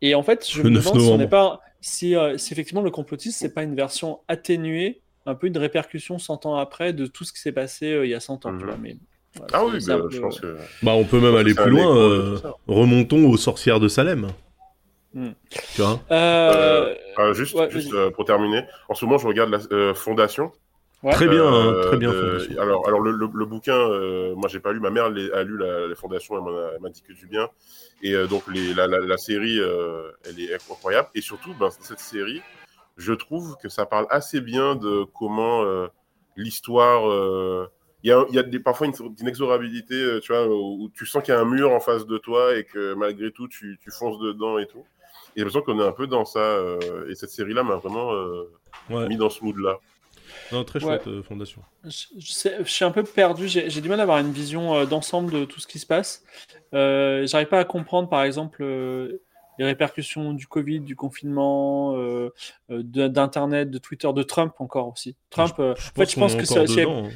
[0.00, 1.18] et en fait, je Le me 9 demande si, on novembre.
[1.24, 5.46] n'est pas, si, euh, si effectivement le complotisme, c'est pas une version atténuée, un peu
[5.46, 8.20] une répercussion 100 ans après de tout ce qui s'est passé euh, il y a
[8.20, 8.50] 100 ans.
[8.58, 8.70] tu Mhm.
[8.70, 8.96] vois, mais,
[9.34, 10.84] voilà, Ah oui, bah, peu, je pense euh, que.
[10.84, 11.96] Bah, on peut même aller plus loin.
[11.96, 14.28] euh, remontons aux sorcières de Salem.
[15.14, 15.30] Hmm.
[15.74, 18.00] Tu vois euh, Ah, juste Ouais, juste vas-y.
[18.00, 20.52] euh, pour terminer, en ce moment, je regarde la euh, Fondation.
[21.02, 21.12] ouais.
[21.12, 22.10] Très bien, hein, très bien.
[22.12, 22.58] de-.
[22.58, 25.58] Alors, alors le, le- le bouquin, euh, moi j'ai pas lu, ma mère a lu
[25.58, 26.36] la, la Fondation,
[26.74, 27.48] elle m'a dit que du bien.
[28.02, 31.08] Et euh, donc les, la, la, la série, euh, elle est incroyable.
[31.14, 32.40] Et surtout, ben, cette série,
[32.96, 35.86] je trouve que ça parle assez bien de comment euh,
[36.36, 37.08] l'histoire.
[37.08, 37.66] euh,
[38.04, 40.90] Il y a, il y a des, parfois une sorte d'inexorabilité, euh, tu vois, où
[40.94, 43.48] tu sens qu'il y a un mur en face de toi et que malgré tout,
[43.48, 44.84] tu, tu fonces dedans et tout.
[45.34, 46.40] Et j'ai l'impression qu'on est un peu dans ça.
[46.40, 48.50] euh, et cette série-là m'a vraiment euh,
[48.90, 49.06] Ouais.
[49.06, 49.78] mis dans ce mood-là.
[50.50, 51.62] Non, très chouette fondation.
[51.84, 54.86] Je, je suis un peu perdu, j'ai j'ai du mal à avoir une vision euh,
[54.86, 56.24] d'ensemble de tout ce qui se passe.
[56.74, 59.20] Euh, J'arrive pas à comprendre, par exemple, euh,
[59.62, 62.30] les répercussions du Covid, du confinement, euh,
[62.70, 65.14] euh, d'Internet, de Twitter, de Trump encore aussi.
[65.30, 67.10] Trump, euh, en fait, je pense que ça- dedans, hein.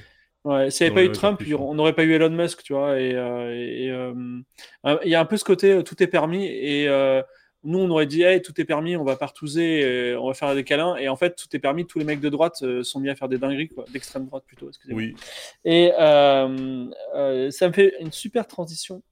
[0.44, 2.72] Ouais, s'il n'y avait pas eu Trump, il on n'aurait pas eu Elon Musk, tu
[2.72, 3.00] vois.
[3.00, 4.14] Et, et, euh,
[4.86, 6.46] euh, il y a un peu ce côté euh, tout est permis.
[6.46, 6.86] Et
[7.64, 10.62] nous, on aurait dit, hey, tout est permis, on va partouzer, on va faire des
[10.62, 10.94] câlins.
[10.96, 11.84] Et en fait, tout est permis.
[11.84, 14.68] Tous les mecs de droite sont mis à faire des dingueries, quoi, d'extrême droite plutôt.
[14.68, 15.02] Excusez-moi.
[15.02, 15.16] Oui.
[15.64, 19.02] Et ça me fait une super transition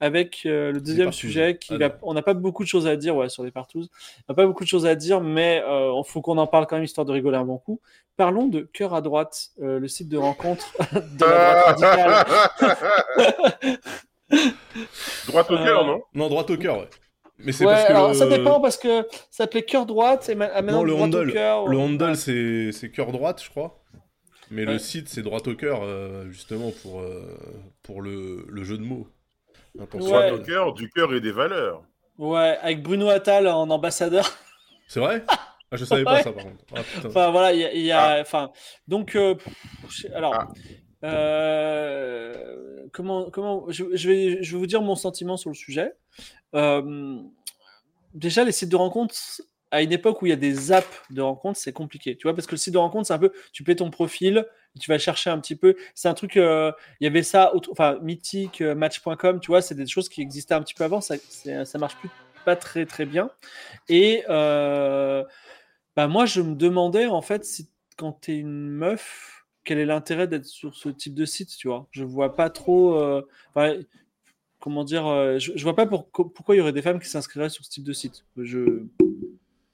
[0.00, 1.98] avec euh, le deuxième sujet qui Ah, va.
[2.02, 3.88] On n'a pas beaucoup de choses à dire ouais, sur les partous.
[4.28, 6.76] On n'a pas beaucoup de choses à dire, mais il faut qu'on en parle quand
[6.76, 7.80] même histoire de rigoler un bon coup.
[8.16, 12.26] Parlons de Cœur à droite, euh, le site de rencontre de la droite radicale.
[15.26, 16.02] Droite au cœur, Euh, non?
[16.14, 16.88] Non, droit au cœur, ouais.
[17.38, 18.14] Mais c'est Ouais, parce que alors le...
[18.14, 21.30] ça dépend parce que ça s'appelait Cœur droite et ah, maintenant Non, le droite handle.
[21.30, 21.66] au cœur.
[21.66, 22.14] Le handle, Ouais.
[22.14, 23.82] c'est c'est cœur droite, je crois.
[24.50, 27.38] Mais le site, c'est droit au cœur, euh, justement, pour, euh,
[27.82, 29.06] pour le, le jeu de mots.
[29.74, 30.30] Ouais.
[30.30, 31.82] au cœur, du cœur et des valeurs.
[32.18, 34.30] Ouais, avec Bruno Attal en ambassadeur.
[34.88, 35.24] C'est vrai?
[35.72, 36.64] Ah, je savais pas ça par contre.
[36.74, 38.50] Ah, enfin voilà, il y a, enfin
[38.88, 39.16] donc
[40.14, 40.34] alors.
[40.34, 40.48] Ah.
[41.02, 45.92] Euh, comment, comment je, vais, je vais vous dire mon sentiment sur le sujet.
[46.54, 47.16] Euh,
[48.14, 49.14] déjà, les sites de rencontres,
[49.70, 52.16] à une époque où il y a des apps de rencontres, c'est compliqué.
[52.16, 54.46] Tu vois, parce que le site de rencontre, c'est un peu, tu paies ton profil,
[54.80, 55.76] tu vas chercher un petit peu.
[55.94, 59.86] C'est un truc, euh, il y avait ça, enfin, mythique, match.com, tu vois, c'est des
[59.86, 61.00] choses qui existaient un petit peu avant.
[61.00, 61.16] Ça,
[61.64, 62.10] ça marche plus,
[62.44, 63.30] pas très, très bien.
[63.88, 69.78] Et bah, moi, je me demandais, en fait, si quand tu es une meuf, quel
[69.78, 71.86] est l'intérêt d'être sur ce type de site, tu vois?
[71.90, 72.94] Je vois pas trop.
[72.94, 73.22] Euh,
[74.58, 77.64] comment dire euh, je, vois pas pourquoi il y aurait des femmes qui s'inscriraient sur
[77.64, 78.24] ce type de site.
[78.36, 78.84] Je...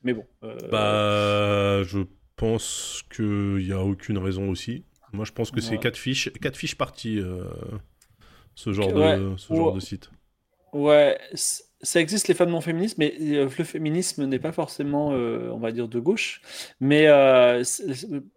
[0.07, 0.25] Mais bon.
[0.45, 1.99] Euh, bah, je
[2.37, 4.85] pense qu'il n'y a aucune raison aussi.
[5.13, 7.21] Moi, je pense que c'est quatre fiches, quatre fiches parties,
[8.55, 10.11] ce genre, de, ce genre de site.
[10.73, 11.19] Ouais,
[11.83, 15.59] ça existe les femmes non féministes, mais euh, le féminisme n'est pas forcément, euh, on
[15.59, 16.41] va dire, de gauche.
[16.81, 17.63] Mais euh,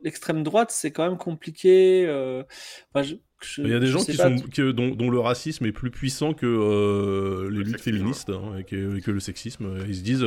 [0.04, 2.04] l'extrême droite, c'est quand même compliqué.
[2.04, 4.36] il y a des gens qui sont,
[4.72, 9.80] dont, le racisme est plus puissant que les luttes féministes hein, et, que, le sexisme.
[9.88, 10.26] Ils se disent,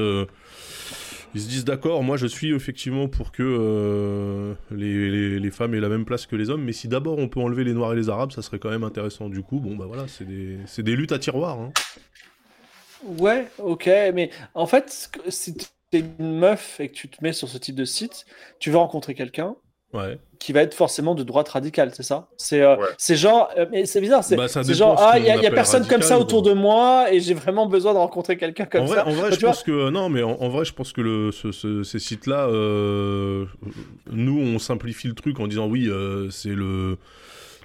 [1.34, 5.88] ils se disent d'accord, moi je suis effectivement pour que les, les, femmes aient la
[5.88, 8.08] même place que les hommes, mais si d'abord on peut enlever les noirs et les
[8.08, 9.28] arabes, ça serait quand même intéressant.
[9.28, 11.58] Du coup, bon bah voilà, c'est des, des luttes à tiroir.
[11.58, 11.72] Hein.
[13.04, 17.32] Ouais, ok, mais en fait, si tu es une meuf et que tu te mets
[17.32, 18.26] sur ce type de site,
[18.58, 19.56] tu vas rencontrer quelqu'un
[19.92, 20.18] ouais.
[20.42, 22.28] Qui va être forcément de droite radicale, c'est ça?
[22.36, 22.76] C'est euh,
[23.10, 26.18] genre, euh, mais c'est bizarre, c'est bah, genre, ah, il n'y a, personne comme ça
[26.18, 29.06] autour de moi et j'ai vraiment besoin de rencontrer quelqu'un comme ça.
[29.06, 31.98] en vrai, je pense que, non, mais en, vrai, je pense que le, ce, ces
[31.98, 33.46] sites-là, euh,
[34.10, 35.90] nous, on simplifie le truc en disant oui,
[36.30, 36.98] c'est le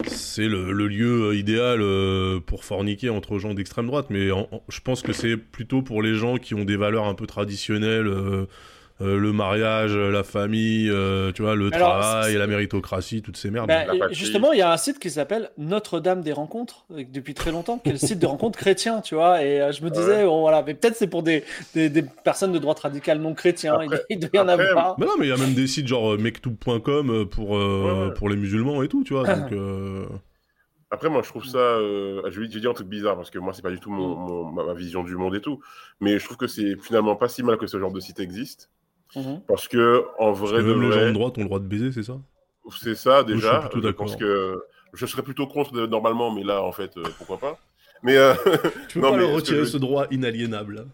[0.06, 4.30] c'est le, lieu idéal euh, pour forniquer entre gens d'extrême droite, mais
[4.70, 8.08] je pense que c'est plutôt pour les gens qui ont des valeurs un peu traditionnelles,
[8.08, 8.46] euh,
[9.00, 13.68] euh, le mariage, la famille, euh, tu vois, le travail, la méritocratie, toutes ces merdes.
[13.68, 17.78] Bah, justement, il y a un site qui s'appelle Notre-Dame des rencontres depuis très longtemps,
[17.78, 19.44] qui est le site de rencontres chrétiens, tu vois.
[19.44, 21.44] Et euh, je me disais, bon, voilà, mais peut-être c'est pour des,
[21.76, 23.78] des, personnes de droite radicale non chrétiens.
[24.10, 25.00] il, doit y en avoir.
[25.00, 27.60] Mais non, mais il y a même des sites genre mektoub.com pour
[28.16, 29.28] pour les musulmans et tout, tu vois.
[29.36, 29.54] donc,
[30.90, 31.78] Après, moi, je trouve ça.
[31.80, 34.74] je vais dire un truc bizarre parce que moi, c'est pas du tout mon, ma
[34.74, 35.60] vision du monde et tout.
[36.02, 38.72] Mais je trouve que c'est finalement pas si mal que ce genre de site existe.
[39.16, 39.42] Mhm.
[39.48, 40.62] Parce que, en vrai.
[40.62, 42.20] même les gens de droite ont le droit de baiser, c'est ça?
[42.80, 43.70] C'est ça, déjà.
[43.74, 44.62] je, pense que
[44.94, 47.60] je serais plutôt contre normalement, mais là, en fait, euh, pourquoi pas.
[48.04, 48.34] Mais, euh,
[48.90, 50.86] tu veux pas leur retirer ce droit inaliénable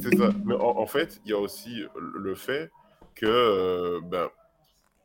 [0.00, 0.30] C'est ça.
[0.44, 2.70] Mais en, fait, il y a aussi le fait
[3.14, 3.26] que.
[3.26, 4.28] Euh, ben,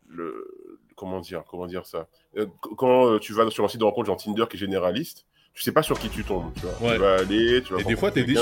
[0.08, 0.48] le,
[0.96, 2.08] comment dire, comment dire ça?
[2.78, 5.72] Quand tu vas sur un site de rencontre genre Tinder qui est généraliste, tu sais
[5.72, 6.54] pas sur qui tu tombes.
[6.54, 6.94] Tu, vois.
[6.94, 7.82] tu vas aller, tu vas.
[7.82, 8.41] Et des fois, tu es déçu.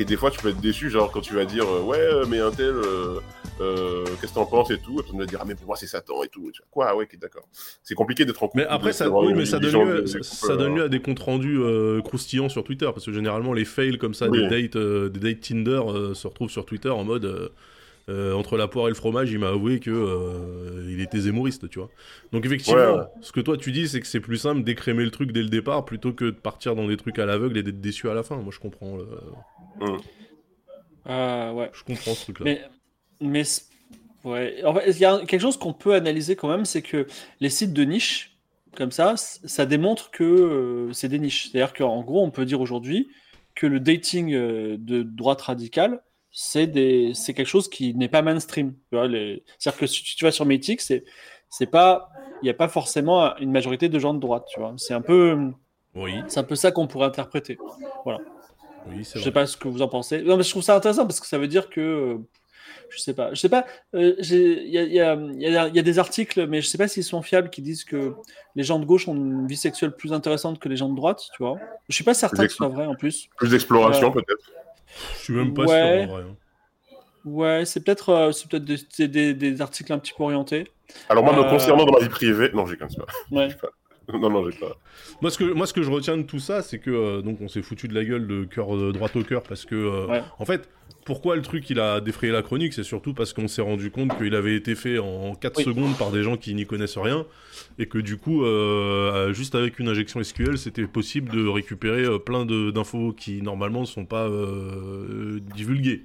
[0.00, 2.24] Et des fois, tu peux être déçu, genre quand tu vas dire euh, ouais, euh,
[2.26, 5.44] mais un tel, euh, qu'est-ce que t'en penses et tout, et tu vas dire ah
[5.46, 6.50] mais pour moi c'est Satan et tout.
[6.54, 7.46] Tu vois, quoi, ouais, d'accord.
[7.82, 8.62] C'est compliqué d'être en couple.
[8.62, 11.60] Mais après, ça, oui, mais ça donne, lieu, ça, donne lieu à des comptes rendus
[12.02, 15.82] croustillants sur Twitter, parce que généralement les fails comme ça, des dates, des dates Tinder
[16.14, 17.52] se retrouvent sur Twitter en mode
[18.10, 21.68] euh, entre la poire et le fromage, il m'a avoué que euh, il était zémouriste,
[21.68, 21.90] tu vois.
[22.32, 25.30] Donc effectivement, ce que toi tu dis, c'est que c'est plus simple d'écrémer le truc
[25.30, 28.08] dès le départ plutôt que de partir dans des trucs à l'aveugle et d'être déçu
[28.08, 28.36] à la fin.
[28.36, 28.98] Moi, je comprends.
[29.80, 29.96] Mmh.
[31.06, 31.70] Ah, ouais.
[31.72, 32.44] Je comprends ce truc-là.
[32.44, 32.62] Mais,
[33.20, 33.42] mais
[34.24, 34.64] ouais.
[34.64, 37.06] En fait, il y a quelque chose qu'on peut analyser quand même, c'est que
[37.40, 38.38] les sites de niche,
[38.76, 41.50] comme ça, ça démontre que euh, c'est des niches.
[41.50, 43.08] C'est-à-dire qu'en gros, on peut dire aujourd'hui
[43.54, 46.00] que le dating de droite radicale
[46.32, 48.74] c'est des c'est quelque chose qui n'est pas mainstream.
[48.90, 51.04] C'est-à-dire que si tu vas sur Mythic, c'est
[51.48, 52.10] c'est pas
[52.42, 54.74] il n'y a pas forcément une majorité de gens de droite, tu vois.
[54.76, 55.52] C'est un peu
[55.94, 56.14] oui.
[56.28, 57.58] c'est un peu ça qu'on pourrait interpréter.
[58.04, 58.20] Voilà.
[58.88, 60.22] Oui, je sais pas ce que vous en pensez.
[60.22, 62.18] Non, mais je trouve ça intéressant parce que ça veut dire que
[62.90, 63.66] je sais pas, je sais pas.
[63.94, 67.22] Il y, a, y, a, y, a, des articles, mais je sais pas s'ils sont
[67.22, 68.14] fiables, qui disent que
[68.56, 71.22] les gens de gauche ont une vie sexuelle plus intéressante que les gens de droite,
[71.36, 71.58] tu vois.
[71.88, 73.28] Je suis pas certain que ce soit vrai en plus.
[73.36, 74.52] Plus d'exploration euh, peut-être.
[75.18, 76.22] Je suis même pas sûr en vrai.
[76.22, 76.36] Hein.
[77.24, 80.66] Ouais, c'est peut-être euh, c'est peut-être des, des, articles un petit peu orientés.
[81.08, 83.06] Alors moi, me euh, concernant dans ma vie privée, non, j'ai qu'un pas.
[83.30, 83.48] Ouais.
[84.20, 84.76] non, non, j'ai pas.
[85.20, 87.40] Moi ce, que, moi, ce que je retiens de tout ça, c'est que euh, donc
[87.40, 90.68] on s'est foutu de la gueule de cœur droit au cœur parce que, en fait,
[91.04, 94.16] pourquoi le truc il a défrayé la chronique, c'est surtout parce qu'on s'est rendu compte
[94.18, 97.26] qu'il avait été fait en 4 secondes par des gens qui n'y connaissent rien
[97.78, 98.44] et que du coup,
[99.32, 104.06] juste avec une injection SQL, c'était possible de récupérer plein d'infos qui normalement ne sont
[104.06, 104.28] pas
[105.54, 106.04] divulguées.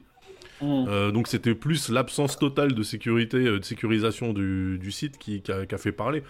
[0.61, 0.85] Mm.
[0.87, 5.77] Euh, donc c'était plus l'absence totale de sécurité, euh, de sécurisation du, site qui, a,
[5.77, 6.23] fait parler.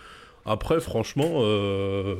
[0.45, 2.15] Après, franchement, euh,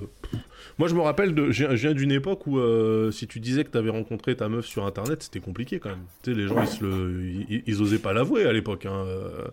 [0.78, 3.70] Moi, je me rappelle, de, je viens d'une époque où euh, si tu disais que
[3.70, 6.04] tu avais rencontré ta meuf sur Internet, c'était compliqué quand même.
[6.24, 8.86] Tu sais, les gens, ils, se le, ils, ils osaient pas l'avouer à l'époque.
[8.86, 9.06] Hein.
[9.08, 9.46] Euh,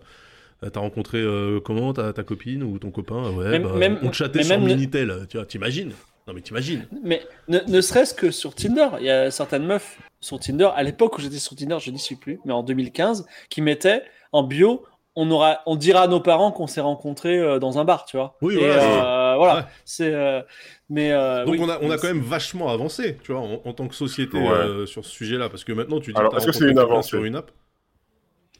[0.71, 3.31] T'as rencontré euh, comment ta, ta copine ou ton copain?
[3.31, 5.25] Ouais, Même- bah, même- on chattait mais sur le- Minitel.
[5.29, 5.91] Tu vois, t'imagines?
[6.25, 9.99] Non, mais t'imagines Mais ne, ne serait-ce que sur Tinder, il y a certaines meufs
[10.21, 13.25] sur Tinder, à l'époque où j'étais sur Tinder, je n'y suis plus, mais en 2015,
[13.49, 17.59] qui mettaient en bio on, aura, on dira à nos parents qu'on s'est rencontrés euh,
[17.59, 18.35] dans un bar, tu vois.
[18.41, 19.55] Oui, Et, voilà, euh, voilà.
[19.57, 19.61] Ouais.
[19.85, 20.13] C'est.
[20.13, 20.41] euh,
[20.89, 21.11] mais.
[21.11, 21.59] euh, Donc oui.
[21.61, 24.37] on, a, on a quand même vachement avancé, tu vois, en, en tant que société
[24.37, 24.49] Ouais.
[24.49, 25.49] euh, sur ce sujet-là.
[25.49, 27.51] Parce que maintenant, tu dis Alors, est-ce que c'est une avancée sur une app?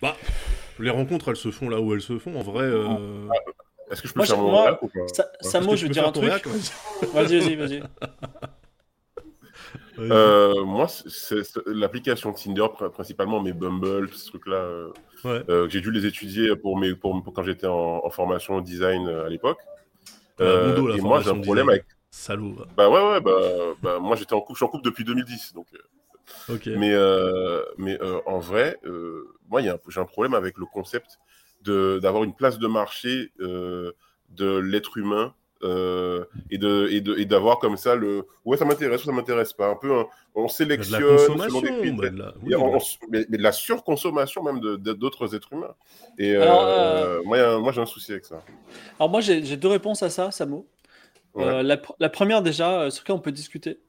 [0.01, 0.15] Bah,
[0.79, 2.37] les rencontres, elles se font là où elles se font.
[2.37, 3.27] En vrai, euh,
[3.91, 5.07] Est-ce que je peux Moi, faire je- mon moi, réac ou pas?
[5.13, 6.31] Ça, est-ce Samo, que je veux dire un ton truc.
[6.31, 6.47] réac
[7.13, 7.83] Vas-y, vas-y, vas-y.
[9.99, 14.89] Euh, moi, c'est l'application Tinder pr- principalement, mais Bumble, ce truc-là, euh,
[15.23, 15.43] Ouais.
[15.49, 19.07] euh, j'ai dû les étudier pour mes, pour, pour quand j'étais en, en formation design
[19.07, 19.59] à l'époque.
[20.41, 21.69] Euh, bon dos, et moi, j'ai un problème design.
[21.69, 21.85] avec.
[22.11, 22.55] Salaud.
[22.77, 23.39] Bah ouais, ouais, bah,
[23.81, 25.67] bah moi j'étais en couple, je suis en couple depuis 2010, donc.
[25.73, 25.77] euh,
[26.53, 26.67] Ok.
[26.67, 26.93] Mais,
[27.77, 28.79] mais en vrai,
[29.49, 31.19] moi, j'ai un problème avec le concept
[31.65, 37.59] d'avoir une place de marché de l'être humain euh, et de et de et d'avoir
[37.59, 40.51] comme ça le ouais ça m'intéresse ou ça m'intéresse pas un peu hein, on de
[40.51, 41.61] sélectionne selon consommation.
[41.61, 44.75] des de la- oui, Et on- bah, on- mais, mais de la surconsommation même de-
[44.75, 45.73] de- d'autres êtres humains.
[46.17, 48.41] Et Alors, euh, moi, j'ai un souci avec ça.
[48.99, 50.67] Alors, moi, j'ai deux réponses à ça, Samo.
[51.35, 51.43] Ouais.
[51.45, 53.79] Euh, la, pr- la première, déjà, euh, sur laquelle on peut discuter,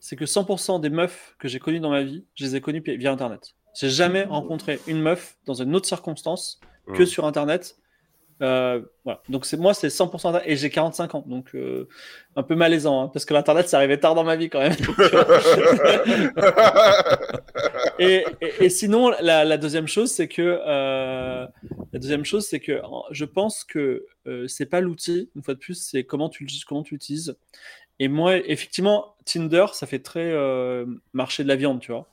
[0.00, 2.82] c'est que 100% des meufs que j'ai connues dans ma vie, je les ai connues
[2.86, 3.54] via Internet.
[3.74, 6.60] J'ai jamais rencontré une meuf dans une autre circonstance
[6.94, 7.06] que Mm.
[7.06, 7.76] sur Internet.
[8.42, 9.22] Euh, voilà.
[9.30, 10.42] Donc c'est moi, c'est 100% Internet.
[10.46, 11.88] et j'ai 45 ans, donc euh,
[12.36, 14.76] un peu malaisant, hein, parce que l'Internet, ça arrivait tard dans ma vie quand même.
[17.98, 21.46] et, et- et sinon, la, la deuxième chose, c'est que euh,
[21.92, 24.06] la deuxième chose, c'est que je pense que
[24.48, 25.30] c'est pas l'outil.
[25.36, 27.36] Une fois de plus, c'est comment tu comment tu l'utilises.
[27.98, 30.32] Et moi, effectivement, Tinder, ça fait très
[31.12, 32.06] marché de la viande, tu vois.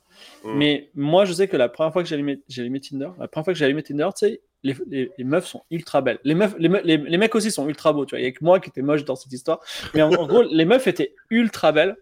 [0.44, 0.58] Mm.
[0.58, 3.28] Mais moi, je sais que la première fois que j'ai allumé, j'ai allumé Tinder, la
[3.28, 6.20] première fois que j'ai allumé Tinder, tu sais, les, meufs sont ultra belles.
[6.24, 8.20] Les, meufs, les, me- les, les mecs aussi sont ultra beaux, tu vois.
[8.20, 9.60] Il y a que moi qui étais moche dans cette histoire.
[9.94, 11.98] Mais en, en gros, les meufs étaient ultra belles.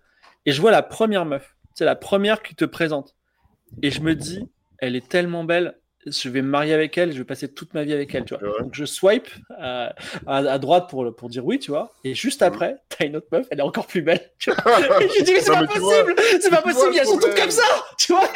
[0.45, 3.15] Et je vois la première meuf, c'est la première qui te présente.
[3.81, 4.47] Et je me dis,
[4.79, 7.83] elle est tellement belle, je vais me marier avec elle, je vais passer toute ma
[7.83, 8.43] vie avec elle, tu vois.
[8.43, 8.61] Ouais.
[8.63, 9.27] Donc je swipe
[9.59, 9.87] euh,
[10.25, 11.93] à, à droite pour, pour dire oui, tu vois.
[12.03, 14.79] Et juste après, t'as une autre meuf, elle est encore plus belle, tu vois.
[15.01, 17.35] Et je dis, mais c'est pas possible, c'est pas vois possible, le elles sont toutes
[17.35, 17.63] comme ça,
[17.97, 18.27] tu vois.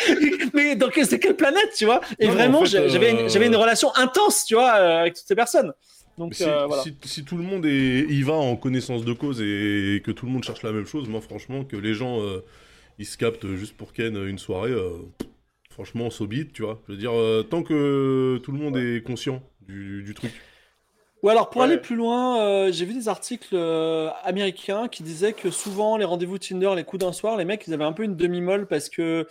[0.54, 2.02] Mais dans quelle- c'est quelle planète, tu vois.
[2.20, 5.16] Et Non, vraiment, en fait, j'avais euh, j'avais une relation intense, tu vois, euh, avec
[5.16, 5.74] toutes ces personnes.
[6.18, 6.82] Donc si, euh, voilà.
[6.84, 10.26] si- si tout le monde est, y va en connaissance de cause et que tout
[10.26, 12.40] le monde cherche la même chose, moi franchement, que les gens euh,
[13.00, 14.92] ils se captent juste pour Ken une soirée, euh,
[15.76, 16.82] franchement, so be it, tu vois.
[16.88, 20.32] Je veux dire, euh, tant que tout le monde est conscient du, du truc.
[21.22, 21.68] Ou alors pour Ouais.
[21.68, 26.06] aller plus loin, euh, j'ai vu des articles euh, américains qui disaient que souvent les
[26.06, 28.90] rendez-vous Tinder, les coups d'un soir, les mecs ils avaient un peu une demi-molle parce
[28.90, 29.26] que euh,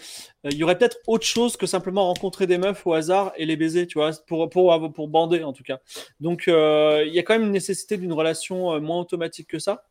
[0.50, 3.56] il y aurait peut-être autre chose que simplement rencontrer des meufs au hasard et les
[3.56, 5.78] baiser, tu vois, pour pour pour bander en tout cas.
[6.20, 9.60] Donc euh, il y a quand même une nécessité d'une relation euh, moins automatique que
[9.60, 9.84] ça,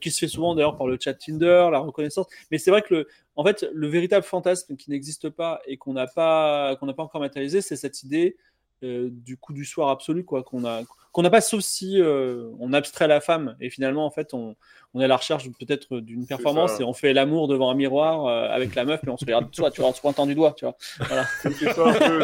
[0.00, 2.26] qui se fait souvent d'ailleurs par le chat Tinder, la reconnaissance.
[2.50, 5.92] Mais c'est vrai que le, en fait le véritable fantasme qui n'existe pas et qu'on
[5.92, 8.36] n'a pas qu'on n'a pas encore matérialisé, c'est cette idée
[8.84, 12.50] euh, du coup du soir absolu quoi qu'on a qu'on n'a pas sauf si euh,
[12.58, 14.56] on abstrait la femme et finalement en fait on,
[14.92, 18.26] on est à la recherche peut-être d'une performance et on fait l'amour devant un miroir
[18.26, 20.34] euh, avec la meuf mais on se regarde soit tu vois en se pointant du
[20.34, 22.22] doigt tu vois voilà C'est ça un peu.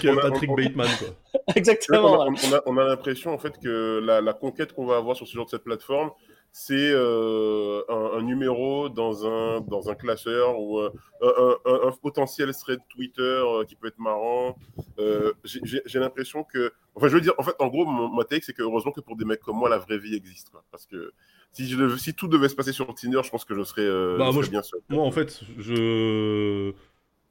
[0.00, 1.08] c'est Patrick, Bateman, quoi.
[1.50, 4.86] On exactement a, on a- on a l'impression en fait que la, la conquête qu'on
[4.86, 6.10] va avoir sur ce genre de cette plateforme,
[6.52, 10.90] c'est euh, un, un numéro dans un, dans un classeur ou euh,
[11.22, 14.56] un, un- un potentiel thread Twitter euh, qui peut être marrant.
[14.98, 16.72] Euh, j'ai- l'impression que.
[16.96, 19.00] Enfin, je veux dire, en fait, en gros, mon, ma take, c'est que heureusement que
[19.00, 20.50] pour des mecs comme moi, la vraie vie existe.
[20.50, 20.64] Quoi.
[20.72, 21.12] Parce que
[21.52, 23.82] si, je devais- si tout devait se passer sur Tinder, je pense que je serais,
[23.82, 24.80] euh, Bah, je moi, serais bien seul.
[24.88, 26.72] Moi, en fait, je.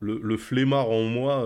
[0.02, 1.42] Le, le flemmard en moi.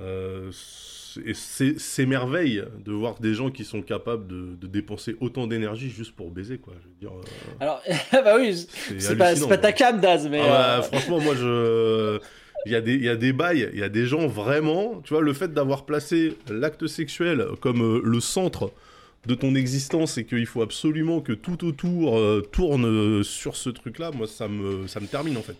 [0.00, 0.50] Euh...
[0.52, 6.12] c'est- s'émerveille de voir des gens qui sont capables de, de dépenser autant d'énergie juste
[6.14, 6.74] pour baiser, quoi.
[6.82, 7.82] Je veux dire, euh, alors
[8.12, 8.66] bah oui
[8.98, 12.18] c'est pas, ta cam Daz mais Ah bah, euh, franchement, moi, je.
[12.66, 15.00] Il y, a des, il y a des bails, il y a des gens vraiment,
[15.04, 18.72] tu vois, le fait d'avoir placé l'acte sexuel comme euh, le centre
[19.24, 22.20] de ton existence et qu'il faut absolument que tout autour
[22.52, 25.56] tourne sur ce truc-là, moi, ça me, ça me termine en fait.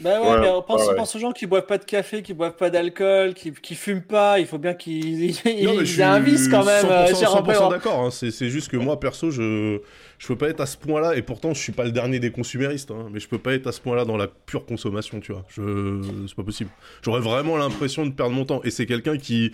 [0.00, 2.22] Bah ouais, Ouais, mais on pense, ouais, pense aux gens qui boivent pas de café,
[2.22, 4.38] qui boivent pas d'alcool, qui, qui fument pas.
[4.38, 6.86] Il faut bien qu'ils aient un vice quand même.
[6.86, 7.68] euh, 100%, cher 100% Robert.
[7.68, 8.10] d'accord, hein.
[8.10, 9.80] c'est c'est juste que moi, perso, je
[10.18, 12.30] je peux pas être à ce point-là, et pourtant, je suis pas le dernier des
[12.30, 15.32] consuméristes, hein, mais je peux pas être à ce point-là dans la pure consommation, tu
[15.32, 15.44] vois.
[15.48, 16.00] Je...
[16.26, 16.70] C'est pas possible.
[17.02, 19.52] J'aurais vraiment l'impression de perdre mon temps, et c'est quelqu'un qui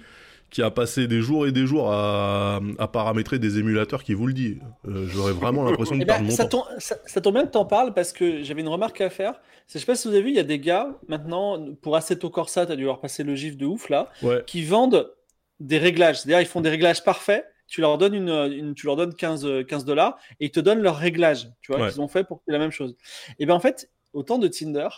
[0.53, 4.27] qui a passé des jours et des jours à, à paramétrer des émulateurs qui vous
[4.29, 4.59] le dit.
[4.87, 6.65] Euh, J'aurais vraiment l'impression de Eh ben, perdre mon ça, temps.
[6.69, 9.41] tombe, ça, ça tombe bien que t'en parles parce que j'avais une remarque à faire.
[9.67, 11.97] C'est- Je sais pas si vous avez vu, il y a des gars maintenant pour
[11.97, 14.45] Assetto Corsa, t'as dû leur passer le gif de ouf là, Ouais.
[14.47, 15.11] qui vendent
[15.59, 16.21] des réglages.
[16.21, 17.47] C'est-à-dire ils font des réglages parfaits.
[17.67, 20.61] Tu leur donnes une, une- tu leur donnes 15 euh, 15 dollars et ils te
[20.61, 21.49] donnent leurs réglages.
[21.63, 21.91] Tu vois, Ouais.
[21.91, 22.95] qu'ils ont fait pour la même chose.
[23.39, 24.89] Et ben en fait, au temps de Tinder,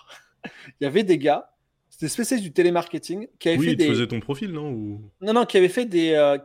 [0.81, 1.51] il y avait des gars,
[1.97, 4.71] c'était spécialiste du télémarketing, qui avaient Oui, fait il te des, faisait ton profil, non
[4.71, 5.01] Ou...
[5.21, 6.39] non, non, qui avait fait des, euh,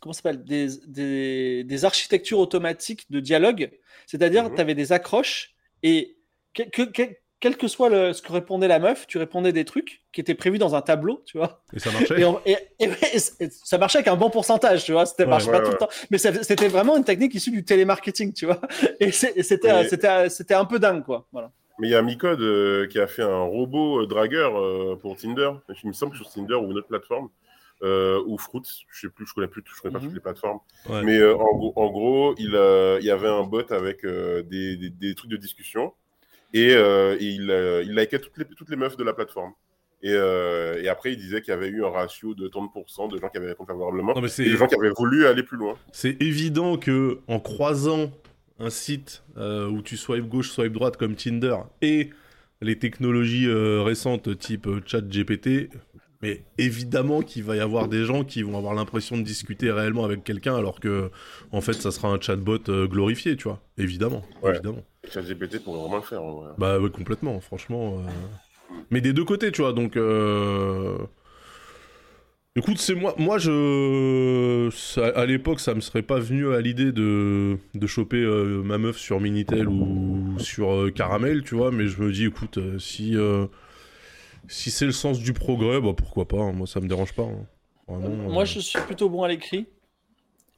[0.00, 3.70] comment s'appelle, des, des, des architectures automatiques de dialogue.
[4.06, 4.54] C'est-à-dire, Mhm.
[4.56, 5.54] tu avais des accroches
[5.84, 6.16] et
[6.54, 9.64] que, que- que- quel que soit le, ce que répondait la meuf, tu répondais des
[9.66, 11.62] trucs qui étaient prévus dans un tableau, tu vois.
[11.74, 12.18] Et ça marchait?
[12.20, 15.04] Et, on- et- et- et c- et ça marchait avec un bon pourcentage, tu vois.
[15.06, 17.62] C'était Ouais, marche pas ouais, tout le temps, mais c'était vraiment une technique issue du
[17.64, 18.60] télémarketing, tu vois.
[19.00, 19.42] Et c'était,
[20.30, 21.28] c'était un peu dingue, quoi.
[21.30, 21.52] Voilà.
[21.78, 25.16] Mais il y a Micode euh, qui a fait un robot euh, dragueur euh, pour
[25.16, 25.50] Tinder.
[25.82, 27.28] Il me semble que sur Tinder ou une autre plateforme.
[27.82, 30.06] Euh, ou Fruits, je sais plus, je connais plus, je connais pas Mhm.
[30.06, 30.60] toutes les plateformes.
[30.88, 31.02] Ouais.
[31.02, 32.46] Mais en, gros- en gros, il,
[33.00, 35.92] il y avait un bot avec des, des, des trucs de discussion
[36.54, 39.52] et, et il, il likait toutes les, toutes les meufs de la plateforme.
[40.02, 43.18] Et, euh, et après, il disait qu'il y avait eu un ratio de 30% de
[43.18, 45.74] gens qui avaient répondu favorablement Non, mais et gens qui avaient voulu aller plus loin.
[45.92, 48.10] c'est évident que en croisant
[48.58, 52.10] un site euh, où tu swipe gauche, swipe droite comme Tinder et
[52.62, 55.68] les technologies euh, récentes type euh, chat GPT,
[56.22, 60.04] mais évidemment qu'il va y avoir des gens qui vont avoir l'impression de discuter réellement
[60.04, 61.10] avec quelqu'un alors que
[61.52, 63.60] en fait ça sera un chatbot glorifié, tu vois.
[63.76, 64.52] Évidemment, Ouais.
[64.54, 64.82] évidemment.
[65.10, 66.22] ChatGPT pourrait vraiment le faire.
[66.22, 66.50] vrai.
[66.56, 67.98] Bah ouais, complètement, franchement.
[68.00, 68.74] euh.
[68.90, 69.96] Mais des deux côtés, tu vois, donc...
[72.56, 76.90] Écoute, c'est moi, moi je, ça- à l'époque, ça me serait pas venu à l'idée
[76.90, 81.86] de, de choper euh, ma meuf sur Minitel ou sur euh, Caramel, tu vois, mais
[81.86, 83.14] je me dis, écoute, euh, si,
[84.48, 87.24] si c'est le sens du progrès, bah pourquoi pas, hein, moi ça me dérange pas.
[87.24, 87.46] hein.
[87.88, 89.66] Vraiment, Moi, je suis plutôt bon à l'écrit.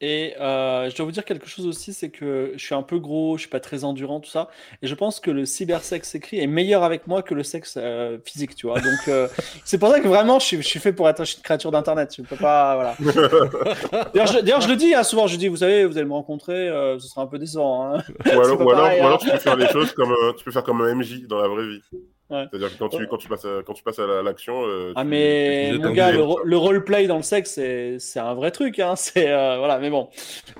[0.00, 2.98] Et euh, je dois vous dire quelque chose aussi, c'est que je suis un peu
[2.98, 4.48] gros, je suis pas très endurant, tout ça.
[4.80, 8.18] Et je pense que le cybersexe écrit est meilleur avec moi que le sexe euh,
[8.24, 8.80] physique, tu vois.
[8.80, 9.26] Donc, euh,
[9.64, 12.14] c'est pour ça que vraiment, je suis, je suis fait pour être une créature d'internet.
[12.16, 12.96] Je peux pas, voilà.
[14.14, 16.12] D'ailleurs, je, d'ailleurs, je le dis hein, souvent, je dis, vous savez, vous allez me
[16.12, 17.94] rencontrer, euh, ce sera un peu décevant.
[17.94, 18.02] Hein.
[18.26, 19.06] Ou alors, ou alors, ou hein.
[19.06, 21.40] alors tu peux faire les choses comme euh, tu peux faire comme un MJ dans
[21.40, 21.82] la vraie vie.
[22.30, 22.44] Ouais.
[22.50, 24.62] C'est-à-dire que quand tu, quand tu passes à, quand tu passes à la- l'action.
[24.66, 27.58] euh, Ah tu- mais tu- mon gars, le, ro- le roleplay dans le sexe,
[27.98, 28.96] c'est un vrai truc, hein.
[28.96, 30.08] C'est euh, voilà, mais bon.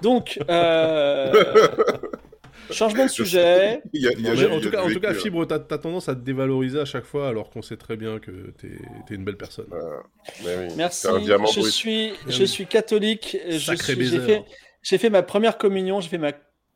[0.03, 1.33] Donc euh,
[2.71, 3.83] changement de sujet.
[3.93, 4.95] Il y a- il y a- mais il y a en tout cas, en du
[4.95, 7.63] tout cas, vécu, Fibre, t'as as tendance à te dévaloriser à chaque fois alors qu'on
[7.63, 9.67] sait très bien que t'es es une belle personne.
[9.73, 10.03] hein.
[10.45, 11.07] Mais oui, Merci.
[11.09, 11.65] un Je brut.
[11.67, 12.49] suis je oui.
[12.49, 13.37] suis catholique.
[13.49, 14.27] Je Sacré suis- J'ai baiser.
[14.27, 14.45] fait
[14.83, 16.01] j'ai fait ma première communion.
[16.01, 16.33] J'ai fait ma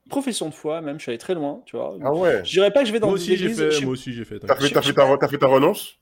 [0.09, 0.81] profession de foi.
[0.81, 1.97] Même je suis allé très loin, tu vois.
[2.03, 2.45] Ah ouais.
[2.45, 4.13] Je dirais pas que je vais dans Moi des aussi j'ai fait, je moi aussi
[4.13, 4.39] j'ai fait.
[4.39, 5.99] T'as fait, t'as fait, fait ta renonce?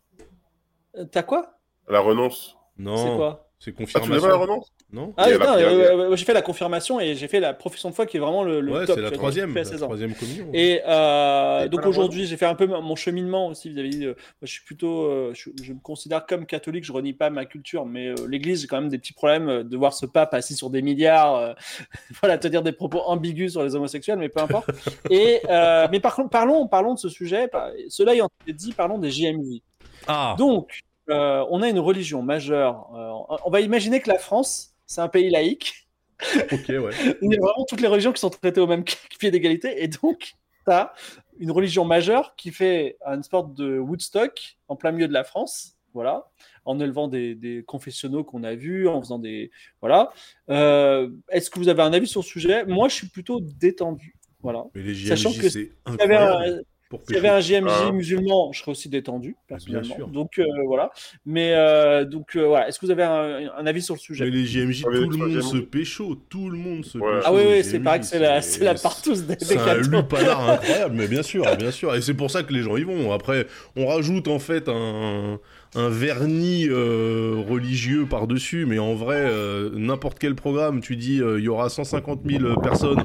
[0.96, 1.58] Euh, T'as quoi?
[1.88, 3.49] La renonce C'est Non, quoi?
[3.62, 4.40] C'est Ah, tu pas la confirmation.
[4.40, 7.90] renonce Non Ah non, euh, euh, j'ai fait la confirmation et j'ai fait la profession
[7.90, 8.96] de foi qui est vraiment le, le Ouais, top.
[8.96, 9.86] c'est la troisième, la fais à 16 ans.
[9.86, 10.48] troisième communion.
[10.54, 14.06] Et euh, Et donc aujourd'hui, j'ai fait un peu mon cheminement aussi vis-à-vis de.
[14.06, 15.02] Moi, je suis plutôt.
[15.04, 18.62] euh, je, je me considère comme catholique, je renie pas ma culture, mais euh, l'Église,
[18.62, 21.36] j'ai quand même des petits problèmes euh, de voir ce pape assis sur des milliards,
[21.36, 21.52] euh,
[22.22, 24.70] voilà, te dire des propos ambigus sur les homosexuels, mais peu importe.
[25.10, 27.46] Et, euh, mais par contre, parlons, parlons de ce sujet.
[27.48, 29.60] par- Cela ayant été dit, parlons des JMJ.
[30.06, 30.80] Ah Donc,
[31.10, 32.88] euh, on a une religion majeure.
[32.94, 35.74] euh, on va imaginer que la France, c'est un pays laïque.
[36.52, 36.90] Ok, ouais.
[37.22, 38.84] Il y a vraiment toutes les religions qui sont traitées au même
[39.18, 39.82] pied d'égalité.
[39.82, 40.34] Et donc,
[40.66, 40.92] tu as
[41.38, 45.76] une religion majeure qui fait une sorte de Woodstock en plein milieu de la France.
[45.94, 46.26] Voilà.
[46.66, 49.50] En élevant des, des confessionnaux qu'on a vus, en faisant des.
[49.80, 50.12] Voilà.
[50.50, 52.64] Euh, Est-ce que vous avez un avis sur le sujet?
[52.66, 54.14] Moi, je suis plutôt détendu.
[54.42, 54.64] Voilà.
[54.74, 56.64] Mais les Sachant que c'est incroyable.
[57.06, 57.92] S'il y avait un JMJ Ah.
[57.92, 59.94] musulman, je serais aussi détendu, personnellement.
[59.94, 60.08] sûr.
[60.08, 60.90] Donc, euh, voilà.
[61.24, 62.68] Mais, euh, donc, euh, voilà.
[62.68, 64.24] Est-ce que vous avez un, un avis sur le sujet?
[64.24, 67.10] Mais les JMJ, Ah, tout le monde se pécho, tout le monde se Ouais.
[67.18, 67.22] pécho.
[67.26, 70.40] Ah oui, oui, c'est pareil que c'est la, c'est la partouze des, C'est un lupanar
[70.50, 71.94] incroyable, mais bien sûr, bien sûr.
[71.94, 73.12] Et c'est pour ça que les gens y vont.
[73.12, 75.38] Après, on rajoute en fait un,
[75.76, 81.38] un vernis euh, religieux par-dessus, mais en vrai, euh, n'importe quel programme, tu dis, euh,
[81.38, 83.04] il y aura 150 000 personnes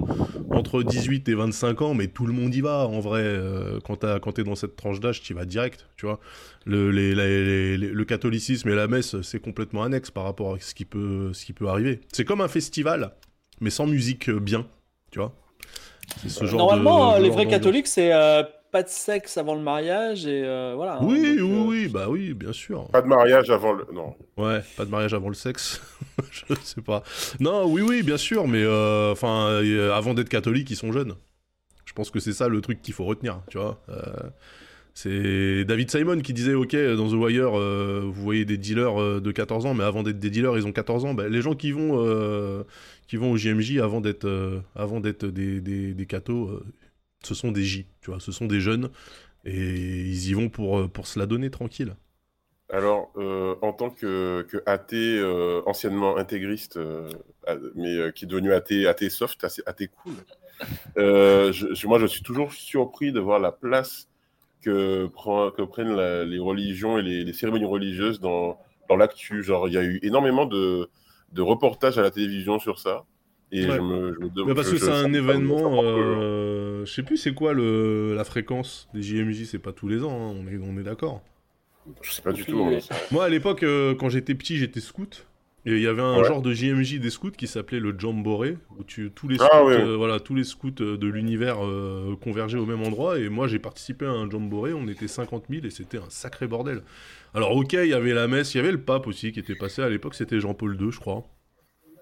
[0.49, 3.39] entre 18 et 25 ans, mais tout le monde y va, en vrai.
[3.84, 3.97] quand
[4.34, 6.20] t'es dans cette tranche d'âge, tu y vas direct, tu vois.
[6.66, 10.59] Le, les- les- les- le catholicisme et la messe, c'est complètement annexe par rapport à
[10.59, 12.01] ce qui peut, ce qui peut arriver.
[12.13, 13.11] C'est comme un festival,
[13.61, 14.66] mais sans musique bien,
[15.11, 15.36] tu vois.
[16.22, 18.11] C'est ce genre Normalement, de- les vrais catholiques, c'est
[18.76, 20.96] pas de sexe avant le mariage et euh, voilà.
[20.98, 21.00] hein.
[21.02, 22.90] Oui, Donc, oui, euh, oui, bah oui, bien sûr.
[22.90, 23.88] Pas de mariage avant le.
[23.94, 24.14] Non.
[24.36, 25.82] Ouais, pas de mariage avant le sexe.
[26.30, 27.02] je sais pas.
[27.40, 31.14] Non, oui, oui, bien sûr, mais euh, enfin, euh, avant d'être catholique, ils sont jeunes.
[31.86, 33.82] Je pense que c'est ça le truc qu'il faut retenir, tu vois.
[33.88, 34.02] Euh,
[34.94, 39.22] C'est David Simon qui disait Ok, dans The Wire, euh, vous voyez des dealers euh,
[39.22, 41.14] de 14 ans, mais avant d'être des dealers, ils ont 14 ans.
[41.14, 42.64] Bah, les gens qui vont, euh,
[43.08, 44.28] qui vont au JMJ avant d'être
[44.76, 46.62] avant d'être des, des, des cathos,
[47.26, 48.90] ce sont des J, tu vois, ce sont des jeunes,
[49.44, 51.96] et ils y vont pour, pour se la donner tranquille.
[52.70, 53.12] Alors,
[53.62, 55.22] en tant que, que athée,
[55.68, 56.80] anciennement intégriste,
[57.76, 60.14] mais qui est devenu athée, athée soft, athée, cool,
[60.96, 64.08] moi je suis toujours surpris de voir la place
[64.66, 68.60] que, prennent les religions et les, cérémonies religieuses dans,
[68.90, 69.44] dans l'actu.
[69.44, 70.90] Genre, il y a eu énormément de,
[71.32, 73.06] de, reportages à la télévision sur ça.
[73.52, 74.56] Et je me, je me demande.
[74.56, 75.82] parce que c'est un événement.
[75.84, 80.04] Euh, je sais plus c'est quoi le, la fréquence des JMJ, c'est pas tous les
[80.04, 81.22] ans, hein, on est, on est d'accord.
[82.02, 82.70] Je sais pas du tout.
[83.12, 85.26] Moi à l'époque, euh, quand j'étais petit, j'étais scout.
[85.68, 88.84] Et il y avait un genre de JMJ des scouts qui s'appelait le Jamboree, où
[88.84, 92.68] tu, tous, les ah scouts, euh, voilà, tous les scouts de l'univers euh, convergeaient au
[92.68, 93.18] même endroit.
[93.18, 96.46] Et moi, j'ai participé à un Jamboree, on était 50 000 et c'était un sacré
[96.46, 96.84] bordel.
[97.34, 99.56] Alors, ok, il y avait la messe, il y avait le pape aussi qui était
[99.56, 99.82] passé.
[99.82, 101.24] À l'époque, c'était Jean-Paul II, je crois.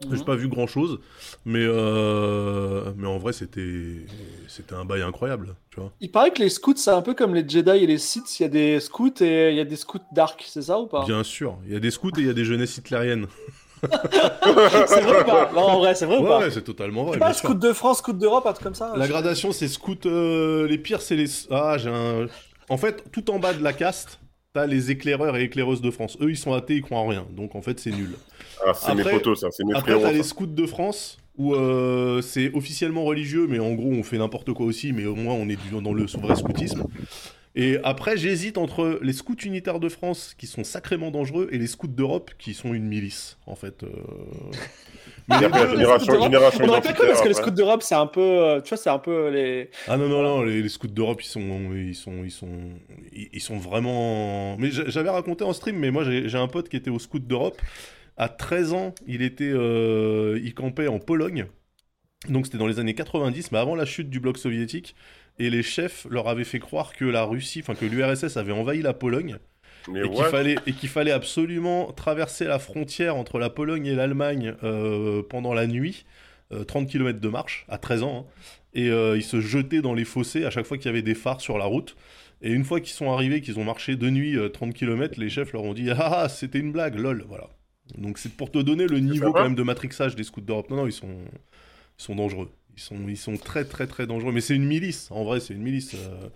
[0.01, 0.25] J'ai mhm.
[0.25, 0.99] pas vu grand chose,
[1.45, 4.05] mais, mais en vrai, c'était
[4.47, 5.55] c'était un bail incroyable.
[5.71, 5.91] Tu vois.
[5.99, 8.39] Il paraît que les scouts, c'est un peu comme les Jedi et les Sith.
[8.39, 10.85] Il y a des scouts et il y a des scouts dark, c'est ça ou
[10.85, 11.05] pas?
[11.05, 11.57] Bien sûr.
[11.65, 13.27] Il y a des scouts et il y a des jeunesses hitlériennes.
[13.81, 15.51] c'est vrai ou pas?
[15.53, 16.39] Non, en vrai, c'est vrai ou pas?
[16.39, 17.17] Ouais, c'est totalement vrai.
[17.17, 20.05] pas scout de France, scout d'Europe, un truc comme ça La gradation, c'est scout.
[20.05, 21.27] Euh, les pires, c'est les.
[21.49, 22.27] Ah, j'ai un.
[22.69, 24.19] En fait, tout en bas de la caste,
[24.53, 26.17] t'as les éclaireurs et éclaireuses de France.
[26.21, 27.25] Eux, ils sont athées, ils croient en rien.
[27.35, 28.15] Donc, en fait, c'est nul.
[28.65, 29.47] Ah, c'est mes photos, ça.
[29.51, 33.73] C'est mes Après, t'as les scouts de France où euh, c'est officiellement religieux, mais en
[33.73, 36.83] gros, on fait n'importe quoi aussi, mais au moins, on est dans le vrai scoutisme.
[37.55, 41.67] Et après, j'hésite entre les scouts unitaires de France, qui sont sacrément dangereux, et les
[41.67, 43.83] scouts d'Europe, qui sont une milice, en fait.
[43.83, 43.89] Euh...
[45.29, 48.07] Mais les deux, génération, génération on aurait pas parce que les scouts d'Europe, c'est un
[48.07, 49.69] peu, euh, tu vois, c'est un peu les.
[49.87, 52.49] Ah non non non, les, scouts d'Europe, ils sont, ils sont, ils sont,
[53.13, 54.57] ils sont vraiment.
[54.57, 57.61] Mais j'avais raconté en stream, mais moi j'ai un pote qui était au scout d'Europe.
[58.17, 61.45] À 13 ans, il était, euh, il campait en Pologne.
[62.27, 64.95] Donc c'était dans les années 90, mais avant la chute du bloc soviétique
[65.39, 68.81] et les chefs leur avaient fait croire que la Russie, enfin que l'URSS avait envahi
[68.81, 69.37] la Pologne.
[69.93, 70.57] et qu'il fallait,
[70.87, 76.05] fallait absolument traverser la frontière entre la Pologne et l'Allemagne euh, pendant la nuit,
[76.67, 78.43] 30 euh, km de marche, à 13 ans, hein.
[78.73, 81.15] et euh, ils se jetaient dans les fossés à chaque fois qu'il y avait des
[81.15, 81.95] phares sur la route.
[82.45, 85.53] Et une fois qu'ils sont arrivés, qu'ils ont marché de nuit 30 km, les chefs
[85.53, 87.47] leur ont dit Ah, ah c'était une blague, lol, voilà.
[87.97, 90.69] Donc c'est pour te donner le niveau quand même de matrixage des scouts d'Europe.
[90.69, 92.49] Non, non, ils sont, ils sont dangereux.
[92.75, 94.31] Ils sont, ils sont très très très dangereux.
[94.31, 95.93] Mais c'est une milice, en vrai, c'est une milice.
[95.93, 96.27] Euh.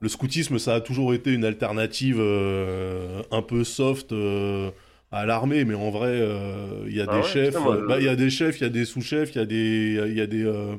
[0.00, 4.70] le scoutisme, ça a toujours été une alternative euh, un peu soft euh,
[5.12, 6.18] à l'armée, mais en vrai,
[6.86, 7.54] il y a ah des chefs,
[7.88, 10.12] bah, il y a des chefs, il y a des sous-chefs, il y a des,
[10.14, 10.78] y a des,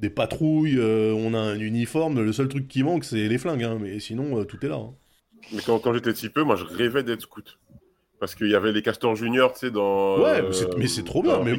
[0.00, 2.22] des patrouilles, on a un uniforme.
[2.22, 4.76] Le seul truc qui manque, c'est les flingues, hein, mais sinon, tout est là.
[4.76, 4.94] Hein.
[5.52, 7.58] Mais quand, quand j'étais petit peu, moi, je rêvais d'être scout.
[8.20, 10.20] Parce qu'il y avait les castors juniors, tu sais, dans.
[10.20, 10.42] Ouais,
[10.78, 11.42] mais c'est trop bien.
[11.42, 11.58] Mais,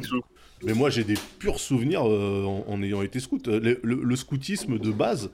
[0.64, 3.46] mais moi, j'ai des purs souvenirs euh, en, ayant été scout.
[3.46, 5.30] Le, scoutisme de base,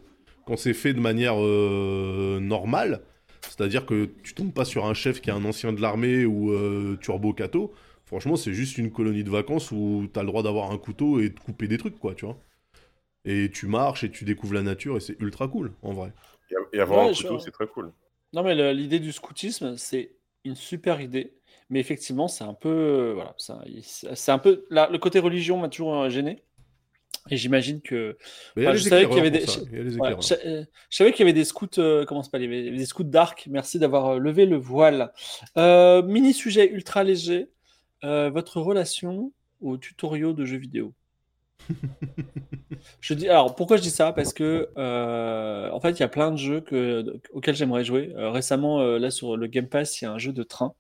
[0.47, 3.03] quand c'est fait de manière euh, normale,
[3.43, 6.53] c'est-à-dire que tu tombes pas sur un chef qui est un ancien de l'armée ou
[6.53, 7.73] euh, turbo cato,
[8.05, 11.21] franchement, c'est juste une colonie de vacances où tu as le droit d'avoir un couteau
[11.21, 12.39] et de couper des trucs, quoi, tu vois.
[13.25, 16.13] Et tu marches et tu découvres la nature et c'est ultra cool, en vrai.
[16.73, 17.93] Et avoir un couteau, c'est très cool.
[18.33, 20.13] Non, mais l'idée du scoutisme, c'est
[20.45, 21.35] une super idée.
[21.71, 22.69] Mais effectivement, c'est un peu.
[22.69, 24.67] Euh, voilà, c'est un peu.
[24.71, 26.43] le côté religion m'a toujours euh, gêné.
[27.31, 28.19] Et j'imagine que.
[28.57, 29.41] je savais qu'il y avait des.
[29.41, 31.79] je, savais qu'il y avait des scouts.
[31.79, 33.47] Euh, comment c'est pas des scouts d'arc.
[33.49, 35.13] Merci d'avoir levé le voile.
[35.57, 37.51] mini sujet ultra léger.
[38.03, 40.93] votre relation aux tutoriaux de jeux vidéo?
[43.01, 44.13] je dis alors pourquoi je dis ça?
[44.13, 48.13] Parce que euh, en fait il y a plein de jeux que, auxquels j'aimerais jouer.
[48.17, 50.75] Euh, récemment euh, là sur le Game Pass il y a un jeu de train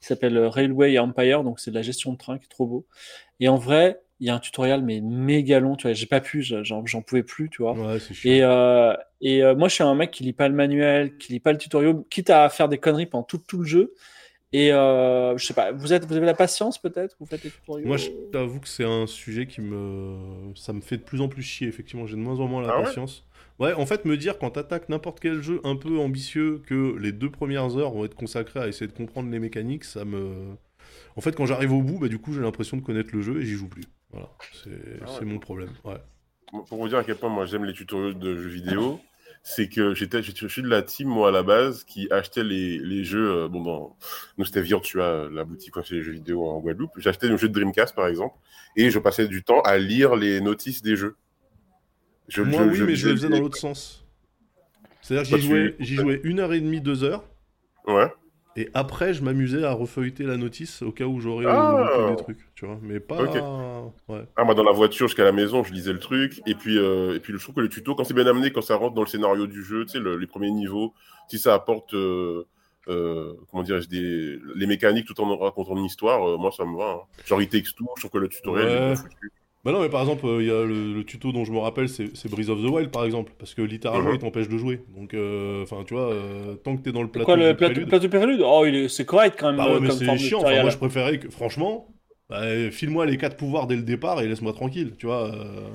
[0.00, 2.86] qui s'appelle Railway Empire donc c'est de la gestion de train qui est trop beau.
[3.40, 6.20] Et en vrai il y a un tutoriel mais méga long tu vois j'ai pas
[6.20, 7.76] pu j'en pouvais plus tu vois.
[8.24, 8.40] et
[9.20, 11.58] et moi je suis un mec qui lit pas le manuel qui lit pas le
[11.58, 13.94] tutoriel quitte à faire des conneries pendant tout, tout le jeu.
[14.52, 17.42] Et euh, je sais pas, vous, êtes, vous avez la patience peut-être Vous faites
[17.84, 20.16] Moi, je t'avoue que c'est un sujet qui me.
[20.54, 22.06] Ça me fait de plus en plus chier, effectivement.
[22.06, 23.24] J'ai de moins en moins la ah patience.
[23.58, 27.12] Ouais, en fait, me dire quand t'attaques n'importe quel jeu un peu ambitieux que les
[27.12, 30.56] deux premières heures vont être consacrées à essayer de comprendre les mécaniques, ça me.
[31.16, 33.40] En fait, quand j'arrive au bout, bah, du coup, j'ai l'impression de connaître le jeu
[33.40, 33.84] et j'y joue plus.
[34.10, 34.30] Voilà,
[34.64, 34.70] c'est
[35.02, 35.70] ah mon problème.
[35.84, 36.00] Ouais.
[36.50, 39.00] Pour vous dire à quel point moi j'aime les tutoriels de jeux vidéo,
[39.42, 42.78] c'est que j'étais, je suis de la team, moi, à la base, qui achetait les,
[42.78, 43.30] les jeux.
[43.30, 43.96] Euh, bon, dans,
[44.36, 46.92] nous, c'était Virtua, la boutique où les jeux vidéo en Guadeloupe.
[46.96, 48.36] J'achetais des jeux de Dreamcast, par exemple,
[48.76, 51.16] et je passais du temps à lire les notices des jeux.
[52.36, 54.04] moi, oui, mais je le faisais dans l'autre sens.
[55.00, 57.24] C'est-à-dire que j'y jouais, j'y jouais une heure et demie, deux heures.
[57.86, 58.12] Ouais.
[58.56, 62.08] Et après, je m'amusais à refeuilleter la notice au cas où j'aurais Ah.
[62.10, 62.78] des trucs, tu vois.
[62.82, 63.22] Mais pas.
[64.08, 64.24] Ouais.
[64.36, 66.40] Ah, moi, dans la voiture jusqu'à la maison, je lisais le truc.
[66.46, 68.62] Et puis, euh, et puis je trouve que le tuto, quand c'est bien amené, quand
[68.62, 70.92] ça rentre dans le scénario du jeu, tu sais, le- les premiers niveaux,
[71.28, 72.46] si ça apporte, euh,
[72.88, 74.40] euh, comment dirais-je, des...
[74.56, 76.90] les mécaniques tout en racontant une histoire, moi, ça me va.
[76.92, 77.00] hein.
[77.26, 78.94] Genre, il texte tout, je trouve que le tutoriel, Ouais.
[79.64, 81.88] Bah non, mais par exemple, il y a le, le tuto dont je me rappelle,
[81.88, 83.32] c'est Breath of the Wild, par exemple.
[83.38, 84.14] Parce que littéralement, Mhm.
[84.14, 84.80] il t'empêche de jouer.
[84.96, 87.26] Donc, euh, enfin, tu vois, euh, tant que t'es dans le plateau.
[87.26, 88.40] Quoi, le plateau, prélude- plateau prélude?
[88.44, 90.40] Oh, il est- c'est correct quand même Bah euh, ouais, mais c'est chiant.
[90.40, 91.88] Enfin, moi, je préférais que, franchement,
[92.28, 95.34] bah, file-moi les quatre pouvoirs dès le départ et laisse-moi tranquille, tu vois.
[95.34, 95.68] euh.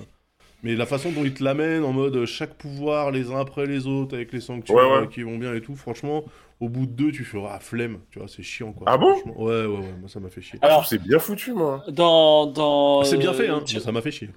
[0.64, 3.66] Mais la façon dont ils te l'amènent, en mode euh, chaque pouvoir les uns après
[3.68, 5.04] les autres, avec les sanctuaires Ouais, ouais.
[5.04, 6.26] euh, qui vont bien et tout, franchement,
[6.64, 8.86] au bout de deux, tu fais ah, flemme, tu vois, c'est chiant quoi.
[8.88, 10.58] Ah bon Ouais, ouais, ouais, moi ça m'a fait chier.
[10.62, 11.84] Ah, Alors, que c'est bien foutu, moi.
[11.90, 14.30] dans, dans, c'est bien fait, hein, euh, ça m'a fait chier.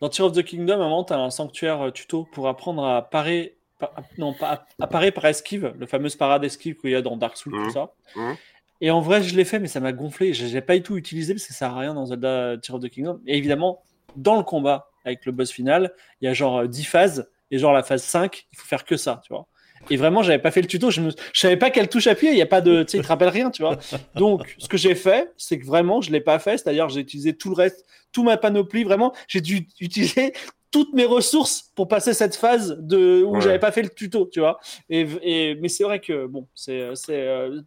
[0.00, 2.46] Dans Tear of the Kingdom, à un moment, tu as un sanctuaire euh, tuto pour
[2.46, 3.56] apprendre à parer.
[3.80, 7.16] pa- non, pas à parer par esquive, le fameux parade esquive qu'il y a dans
[7.16, 7.92] Dark Souls, tout ça.
[8.14, 8.36] Mhm.
[8.80, 10.34] Et en vrai, je l'ai fait, mais ça m'a gonflé.
[10.34, 12.76] Je l'ai pas du tout utilisé parce que ça sert à rien dans Zelda Tear
[12.76, 13.20] of the Kingdom.
[13.26, 13.82] Et évidemment,
[14.14, 17.28] dans le combat avec le boss final, il y a genre euh, 10 phases.
[17.50, 19.46] Et genre la phase 5, il faut faire que ça, tu vois.
[19.90, 20.90] Et vraiment, j'avais pas fait le tuto.
[20.90, 21.10] Je, me...
[21.32, 22.32] je savais pas quelle touche appuyer.
[22.32, 23.76] Il y a pas de, tu sais, il te rappelle rien, tu vois.
[24.14, 26.58] Donc, ce que j'ai fait, c'est que vraiment, je l'ai pas fait.
[26.58, 28.84] C'est-à-dire, j'ai utilisé tout le reste, toute ma panoplie.
[28.84, 30.32] Vraiment, j'ai dû utiliser
[30.72, 33.40] toutes mes ressources pour passer cette phase de où Ouais.
[33.40, 34.58] j'avais pas fait le tuto, tu vois.
[34.90, 37.60] Et, et- mais c'est vrai que bon, c'est, c'est euh,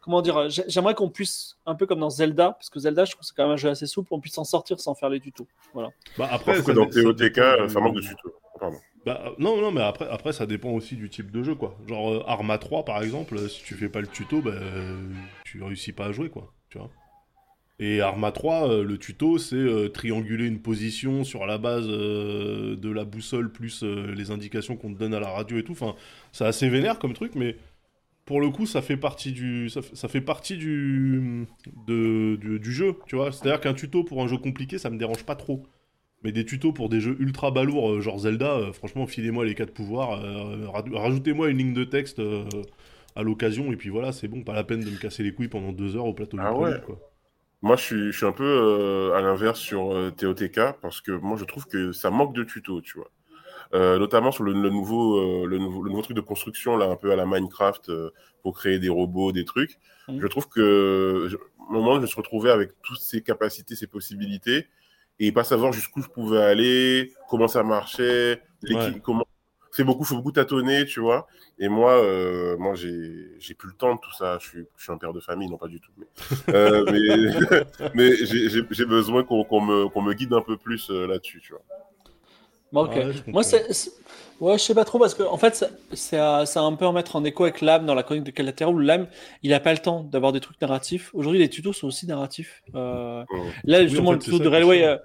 [0.00, 0.48] comment dire.
[0.48, 3.26] j'ai- J'aimerais qu'on puisse un peu comme dans Zelda, parce que Zelda, je trouve que
[3.26, 5.46] c'est quand même un jeu assez souple, on puisse s'en sortir sans faire les tutos.
[5.74, 5.90] Voilà.
[6.16, 8.34] Bah, Je après, trouve que ça dans TOTK, ça du- manque de tuto.
[9.06, 11.76] Bah, euh, non, non, mais après, après, ça dépend aussi du type de jeu, quoi.
[11.86, 14.52] Genre, euh, Arma 3, par exemple, euh, si tu fais pas le tuto, bah,
[15.44, 16.52] tu réussis pas à jouer, quoi.
[16.70, 16.90] Tu vois.
[17.80, 23.04] Et Arma 3, euh, le tuto, c'est trianguler une position sur la base de la
[23.04, 25.72] boussole plus les indications qu'on te donne à la radio et tout.
[25.72, 25.94] Enfin,
[26.32, 27.56] c'est assez vénère comme truc, mais
[28.24, 31.46] pour le coup, ça fait partie du, ça, ça fait partie du,
[31.86, 33.32] de- du, du jeu, tu vois.
[33.32, 35.66] C'est-à-dire qu'un tuto pour un jeu compliqué, ça me dérange pas trop.
[36.24, 39.54] Mais des tutos pour des jeux ultra balourds, euh, genre Zelda, euh, franchement, filez-moi les
[39.54, 42.64] quatre pouvoirs, euh, ra- rajoutez-moi une ligne de texte euh,
[43.16, 45.48] à l'occasion, et puis voilà, c'est bon, pas la peine de me casser les couilles
[45.48, 46.80] pendant deux heures au plateau Ah du ouais.
[46.82, 46.98] quoi.
[47.62, 51.12] Moi, je suis, je suis un peu euh, à l'inverse sur euh, TOTK parce que
[51.12, 53.10] moi, je trouve que ça manque de tuto, tu vois.
[53.74, 56.86] Euh, notamment sur le, le nouveau, euh, le, nouveau, le nouveau truc de construction, là,
[56.86, 58.10] un peu à la Minecraft, euh,
[58.42, 59.78] pour créer des robots, des trucs.
[60.08, 60.20] Mhm.
[60.20, 63.76] Je trouve que, je, au moment où je me suis retrouvé avec toutes ces capacités,
[63.76, 64.68] ces possibilités,
[65.20, 69.00] et pas savoir jusqu'où je pouvais aller, comment ça marchait, Ouais.
[69.02, 69.24] comment.
[69.70, 71.26] C'est beaucoup, faut beaucoup tâtonner, tu vois.
[71.58, 74.38] Et moi, euh, moi, j'ai, j'ai plus le temps de tout ça.
[74.40, 75.90] Je suis, je suis un père de famille, non pas du tout.
[75.98, 76.06] Mais,
[76.54, 81.08] euh, mais, mais j'ai, besoin qu'on, qu'on me, qu'on me guide un peu plus euh,
[81.08, 81.62] là-dessus, tu vois.
[82.72, 82.88] Bon.
[82.88, 83.12] Ouais.
[83.26, 83.92] Moi, c'est, c'est-
[84.40, 85.54] ouais, je sais pas trop parce que en fait,
[85.92, 88.70] ça- c'est un peu en mettre en écho avec l'âme dans la chronique de Calaterra
[88.70, 89.06] où l'âme,
[89.42, 91.10] il a pas le temps d'avoir des trucs narratifs.
[91.14, 92.62] Aujourd'hui, les tutos sont aussi narratifs.
[92.74, 93.24] Euh.
[93.64, 94.96] Là, justement, en fait, le tuto ça de Railway, euh,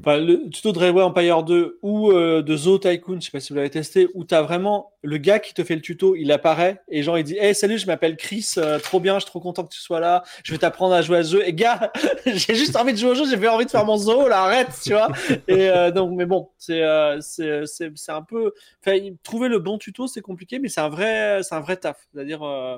[0.00, 3.40] enfin, le tuto de Railway Empire 2 ou euh, de Zo Tycoon, je sais pas
[3.40, 6.14] si vous l'avez testé, où tu as vraiment le gars qui te fait le tuto,
[6.16, 9.30] il apparaît et genre il dit Hey, salut, je m'appelle Chris, trop bien, je suis
[9.30, 11.46] trop content que tu sois là, je vais t'apprendre à jouer à ce jeu.
[11.46, 11.92] Et gars,
[12.26, 14.42] j'ai juste envie de jouer au jeu, j'ai pas envie de faire mon zoo, là,
[14.44, 15.08] arrête, tu vois.
[15.48, 16.82] Et donc, mais bon, c'est
[17.20, 18.43] c'est c'est- c'est un peu.
[18.84, 22.06] Enfin, trouver le bon tuto, c'est compliqué, mais c'est un vrai, c'est un vrai taf.
[22.12, 22.76] C'est-à-dire, euh,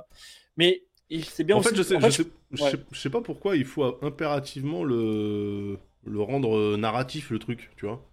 [0.57, 0.85] mais
[1.31, 1.69] c'est bien En aussi.
[1.69, 2.77] fait, je sais, en fait, je, sais, je ouais.
[2.77, 7.71] sais- je sais pas pourquoi il faut impérativement le, le rendre euh, narratif, le truc,
[7.77, 8.09] tu vois.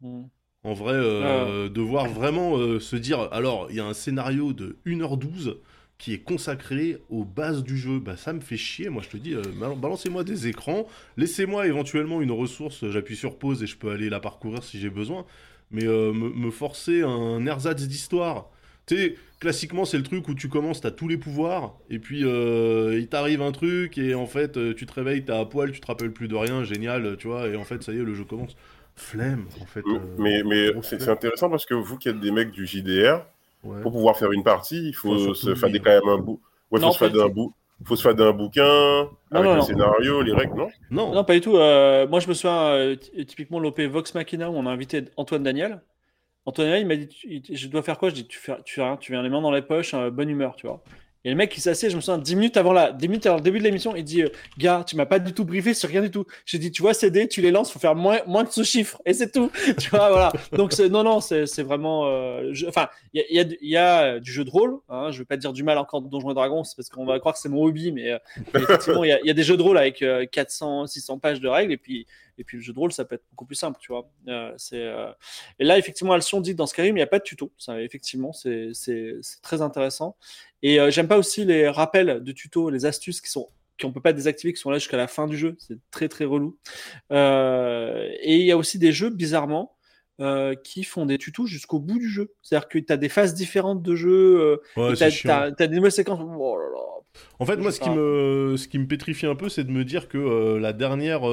[0.00, 0.28] Hmm.
[0.64, 5.56] En vrai, euh, devoir vraiment se dire, alors, il y a un scénario de 1h12
[5.98, 8.00] qui est consacré aux bases du jeu.
[8.00, 10.86] Bah, ça me fait chier, moi je te dis, euh, bal- balancez-moi des écrans,
[11.16, 14.90] laissez-moi éventuellement une ressource, j'appuie sur pause et je peux aller la parcourir si j'ai
[14.90, 15.24] besoin.
[15.70, 18.48] Mais euh, me, me forcer un ersatz d'histoire.
[18.86, 22.24] Tu sais, classiquement, c'est le truc où tu commences, t'as tous les pouvoirs, et puis
[22.24, 25.72] euh, il t'arrive un truc, et en fait, euh, tu te réveilles, t'es à poil,
[25.72, 28.02] tu te rappelles plus de rien, génial, tu vois, et en fait, ça y est,
[28.02, 28.56] le jeu commence.
[28.96, 29.82] Flemme, en fait.
[29.86, 33.24] euh, mais c'est, intéressant parce que vous qui êtes des mecs du JDR,
[33.64, 33.80] Ouais.
[33.82, 36.40] pour pouvoir faire une partie, il faut Faut se fader quand même un bout.
[36.70, 37.52] Ouais, Non, faut se fader un bout.
[37.84, 39.62] Faut se fader un bouquin avec non, le non.
[39.62, 40.68] scénario, les règles, non?
[40.90, 41.56] Non, Non, pas du tout.
[41.56, 45.04] Euh, moi, je me souviens euh, ty- typiquement l'OP Vox Machina où on a invité
[45.16, 45.80] Antoine Daniel.
[46.44, 48.08] Antoine Daniel, il m'a dit tu- il- Je dois faire quoi?
[48.10, 50.10] Je dis Tu fais, tu fais rien, tu viens les mains dans les poches, euh,
[50.10, 50.82] bonne humeur, tu vois.
[51.24, 53.36] Et le mec, il s'assied, je me souviens, 10 minutes avant, la, 10 minutes avant
[53.36, 55.88] le début de l'émission, il dit euh, Gars, tu m'as pas du tout briefé sur
[55.88, 56.24] rien du tout.
[56.46, 59.00] J'ai dit Tu vois, CD, tu les lances, faut faire moins, moins que ce chiffre.
[59.04, 59.50] Et c'est tout.
[59.78, 60.32] tu vois, voilà.
[60.52, 62.06] Donc, non, non, c'est vraiment.
[62.06, 64.78] euh, Enfin, il y a, y y a, euh, du jeu de rôle.
[64.88, 67.18] Hein, je vais pas dire du mal encore de Donjons et Dragons, parce qu'on va
[67.18, 68.18] croire que c'est mon hobby, mais, euh,
[68.54, 71.40] mais effectivement, il y, y a des jeux de rôle avec euh, 400, 600 pages
[71.40, 71.72] de règles.
[71.72, 72.06] Et puis,
[72.38, 74.10] Et puis le jeu de rôle, ça peut être beaucoup plus simple, tu vois.
[74.28, 75.12] Euh, euh,
[75.58, 77.52] Et là, effectivement, Alcyon dit que dans Skyrim, il n'y a pas de tuto.
[77.58, 78.72] Ça, effectivement, c'est,
[79.42, 80.16] très intéressant.
[80.62, 83.48] Et euh, j'aime pas aussi les rappels de tuto, les astuces qui sont
[83.80, 85.54] qu'on peut pas désactiver, qui sont là jusqu'à la fin du jeu.
[85.60, 86.58] C'est très très relou.
[87.10, 89.77] Et il y a aussi des jeux, bizarrement,
[90.20, 92.32] euh, qui font des tutos jusqu'au bout du jeu.
[92.42, 95.92] C'est-à-dire que tu as des phases différentes de jeu, euh, Ouais, t'as- t'as des nouvelles
[95.92, 96.20] séquences.
[96.22, 96.78] Oh là là.
[97.40, 99.84] En fait, moi, ce qui, me, ce qui me pétrifie un peu, c'est de me
[99.84, 101.26] dire que euh, la dernière tu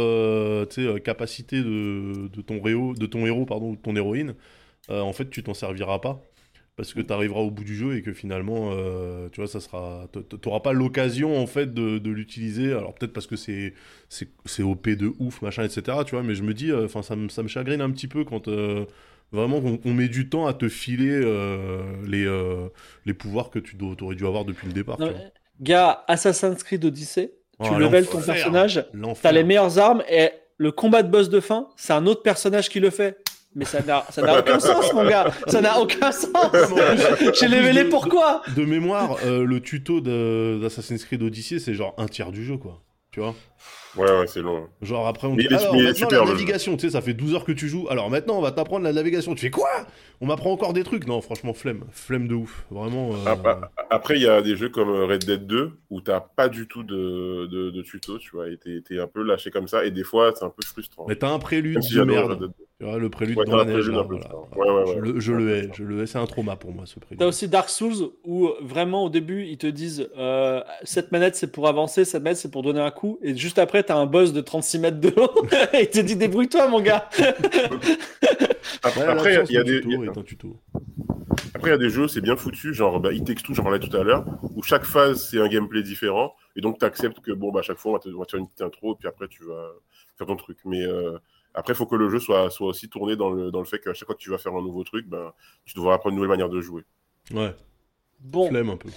[0.88, 4.34] euh, capacité de, de, ton réo, de ton héros pardon, ou de ton héroïne,
[4.90, 6.22] euh, en fait, tu t'en serviras pas.
[6.78, 9.62] Parce que tu arriveras au bout du jeu et que finalement, euh, tu vois, ça
[9.62, 10.08] sera.
[10.42, 12.74] T'auras pas l'occasion, en fait, de, de l'utiliser.
[12.74, 13.74] Alors, peut-être parce que c'est
[14.10, 16.00] c'est c'est OP de ouf, machin, etc.
[16.06, 18.24] Tu vois, mais je me dis, enfin, ça, me- ça me chagrine un petit peu
[18.26, 18.48] quand.
[18.50, 18.86] euh,
[19.32, 22.68] Vraiment, on, on met du temps à te filer euh, les, euh,
[23.06, 25.00] les pouvoirs que tu dois- aurais dû avoir depuis le départ.
[25.00, 25.22] Non, tu vois.
[25.22, 27.32] mais, Gars, Assassin's Creed Odyssey,
[27.64, 28.86] tu Oh, levels ton personnage,
[29.22, 32.70] t'as les meilleures armes et le combat de boss de fin, c'est un autre personnage
[32.70, 33.18] qui le fait.
[33.56, 35.32] Mais ça n'a ça n'a aucun sens, mon gars.
[35.48, 36.52] Ça n'a aucun sens.
[37.40, 42.32] J'ai levelé pourquoi De mémoire, euh, le tuto d'Assassin's Creed Odyssey, c'est genre un tiers
[42.32, 42.82] du jeu, quoi.
[43.12, 43.34] Tu vois?
[43.98, 44.68] Ouais, ouais, c'est long.
[44.82, 47.54] Genre après, on dit, alors maintenant la navigation, tu sais, ça fait 12 heures que
[47.54, 47.88] tu joues.
[47.90, 49.34] Alors maintenant, on va t'apprendre la navigation.
[49.36, 49.70] Tu fais quoi?
[50.20, 51.08] On m'apprend encore des trucs.
[51.08, 51.86] Non, franchement, flemme.
[51.92, 52.66] Flemme de ouf.
[52.70, 53.12] Vraiment.
[53.14, 53.56] euh,
[53.90, 56.84] Après, il y a des jeux comme Red Dead 2 où t'as pas du tout
[56.84, 59.92] de, de, de tuto, tu vois, et t'es t'es un peu lâché comme ça, et
[59.92, 61.06] des fois, c'est un peu frustrant.
[61.08, 62.38] Mais t'as un prélude si de merde.
[62.40, 62.52] Dead.
[62.78, 63.90] Tu vois, le prélude Ouais, dans la neige.
[63.90, 64.36] là, voilà.
[64.58, 65.14] Ouais, ouais, Je ouais.
[65.14, 65.72] le, je Ouais, le c'est hais.
[65.74, 66.06] Je le hais.
[66.08, 67.20] C'est un trauma pour moi, ce prélude.
[67.20, 71.50] T'as aussi Dark Souls où vraiment au début ils te disent euh, cette manette c'est
[71.54, 74.34] pour avancer, cette manette c'est pour donner un coup, et juste après t'as un boss
[74.34, 77.08] de 36 mètres de haut et il te dit débrouille-toi mon gars.
[78.82, 80.10] Après, il y a de des,
[81.54, 83.64] après, il y a des jeux, c'est bien foutu, genre bah, It Takes Two, j'en
[83.64, 84.26] parlais tout à l'heure,
[84.56, 87.64] où chaque phase, c'est un gameplay différent, et donc tu acceptes que, bon, bah, à
[87.64, 89.28] chaque fois, on va, te, on va te faire une petite intro, et puis après,
[89.28, 89.72] tu vas
[90.18, 90.58] faire ton truc.
[90.66, 91.18] Mais euh,
[91.54, 93.80] après, il faut que le jeu soit, soit aussi tourné dans le, dans le fait
[93.80, 95.32] qu'à chaque fois que tu vas faire un nouveau truc, ben,
[95.66, 96.84] tu devras apprendre une nouvelle manière de jouer.
[97.34, 97.56] Ouais,
[98.20, 98.90] Bon, flemme un peu.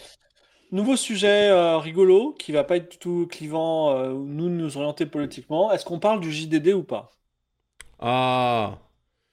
[0.72, 4.76] Nouveau sujet euh, rigolo qui va pas être du tout clivant, euh, ou nous nous
[4.76, 5.72] orienter politiquement.
[5.72, 7.10] Est-ce qu'on parle du JDD ou pas?
[8.00, 8.78] Ah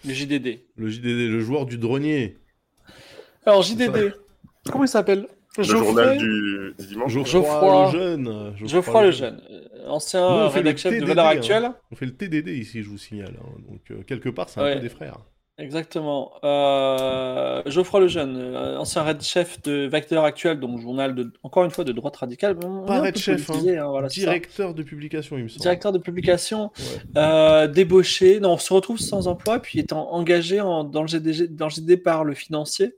[0.04, 0.60] Le JDD.
[0.76, 2.38] Le JDD, le joueur du grenier.
[3.46, 4.14] Alors JDD,
[4.72, 5.28] comment il s'appelle?
[5.58, 7.14] Le Geoffrey- journal du, du dimanche.
[7.14, 8.54] Geoffroy, Geoffroy- le jeune.
[8.68, 11.24] Geoffroy le jeune, euh, ancien Nous, on fait le rédac chef de hein.
[11.26, 11.72] Actuelles.
[11.92, 13.36] On fait le TDD ici, je vous signale.
[13.42, 13.50] hein.
[13.70, 14.76] Donc, euh, quelque part, c'est un Ouais.
[14.76, 15.20] peu des frères.
[15.58, 16.34] Exactement.
[16.44, 21.72] Euh, Geoffroy Lejeune, euh, ancien red chef de Valeurs Actuelles, donc journal de, encore une
[21.72, 22.58] fois de droite radicale.
[22.60, 24.26] Pas red chef, hein, voilà, c'est ça.
[24.28, 25.62] Directeur de publication, il me semble.
[25.62, 26.84] Directeur de publication, Ouais.
[27.18, 28.42] euh, débauché.
[28.42, 31.72] Non, on se retrouve sans emploi, puis étant engagé en- dans, le GDG, dans le
[31.72, 32.96] GD par le financier,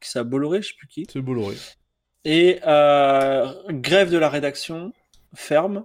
[0.00, 1.06] qui s'appelle Bolloré, je sais plus qui.
[1.12, 1.56] C'est Bolloré.
[2.24, 4.92] Et euh, grève de la rédaction,
[5.34, 5.84] ferme,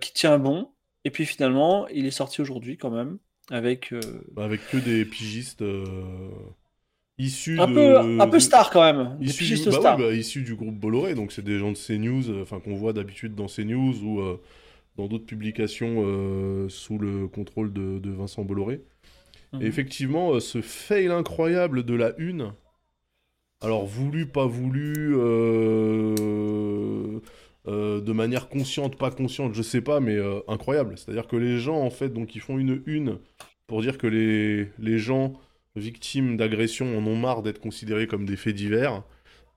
[0.00, 0.68] qui tient bon.
[1.04, 3.18] Et puis finalement, il est sorti aujourd'hui quand même,
[3.50, 4.00] avec euh,
[4.34, 5.84] Bah, avec que des pigistes euh,
[7.18, 7.74] issus un de...
[7.74, 9.16] peu, un peu star quand même.
[9.20, 12.30] Issus du, bah oui, bah, issus du groupe Bolloré, donc c'est des gens de CNews,
[12.30, 14.40] euh, enfin qu'on voit d'habitude dans CNews ou euh,
[14.96, 18.80] dans d'autres publications euh, sous le contrôle de, de Vincent Bolloré.
[19.52, 19.62] Mhm.
[19.62, 22.52] Et effectivement, euh, ce fail incroyable de la une,
[23.62, 25.14] alors voulu, pas voulu,
[27.70, 30.98] euh, de manière consciente, pas consciente, je sais pas, mais euh, incroyable.
[30.98, 33.18] C'est-à-dire que les gens, en fait, donc ils font une une
[33.66, 35.34] pour dire que les, les gens
[35.76, 39.04] victimes d'agressions en ont marre d'être considérés comme des faits divers.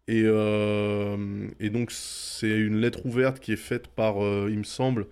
[0.07, 4.17] Et, euh, et donc c'est une lettre ouverte qui est faite par,
[4.49, 5.07] il me semble,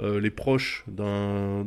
[0.00, 1.66] les proches d'un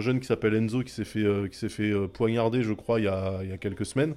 [0.00, 3.40] jeune qui s'appelle Enzo qui s'est fait, qui fait poignarder, je crois, il y a,
[3.42, 4.14] il y a quelques semaines.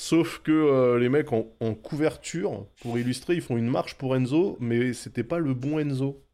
[0.00, 1.42] Sauf que euh, les mecs en,
[1.74, 6.24] couverture, pour illustrer, ils font une marche pour Enzo, mais c'était pas le bon Enzo.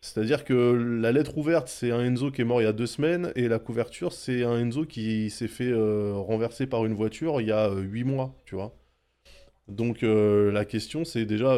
[0.00, 2.86] C'est-à-dire que la lettre ouverte, c'est un Enzo qui est mort il y a deux
[2.86, 7.42] semaines, et la couverture, c'est un Enzo qui s'est fait euh, renverser par une voiture
[7.42, 8.74] il y a euh, huit mois, tu vois.
[9.68, 11.56] Donc la question, c'est déjà,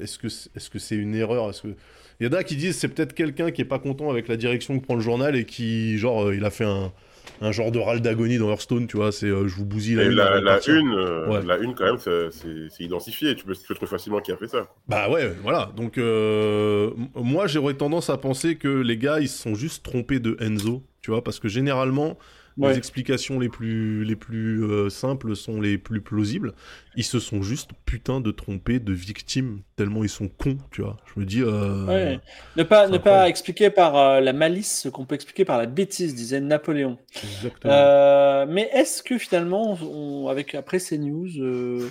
[0.00, 1.50] est-ce que c'est est -ce une erreur?
[1.50, 1.76] Est-ce que...
[2.20, 4.36] Il y en a qui disent c'est peut-être quelqu'un qui est pas content avec la
[4.36, 6.92] direction que prend le journal et qui, genre, il a fait un,
[7.40, 10.02] un genre de râle d'agonie dans Hearthstone, tu vois, c'est euh, je vous bousille la
[10.02, 10.12] Et une.
[10.14, 10.74] la, de la partir.
[10.74, 11.42] une, euh, Ouais.
[11.46, 13.34] la une, quand même, c'est- identifié.
[13.36, 14.58] Tu peux, tu peux trouver facilement qui a fait ça.
[14.62, 14.74] quoi.
[14.88, 15.70] Bah ouais, voilà.
[15.76, 20.20] Donc euh, moi j'aurais tendance à penser que les gars ils se sont juste trompés
[20.20, 22.18] de Enzo, tu vois, parce que généralement
[22.58, 22.72] Ouais.
[22.72, 26.52] les explications les plus les plus euh, simples sont les plus plausibles.
[26.96, 30.96] Ils se sont juste putain de trompés de victimes tellement ils sont cons, tu vois.
[31.14, 31.42] Je me dis.
[31.42, 31.86] Euh...
[31.86, 32.20] Ouais.
[32.56, 35.66] Ne pas, ne pas expliquer par euh, la malice ce qu'on peut expliquer par la
[35.66, 36.98] bêtise, disait Napoléon.
[37.22, 38.46] Exactement.
[38.46, 41.88] Mais est-ce que finalement, on- avec après ces news, euh,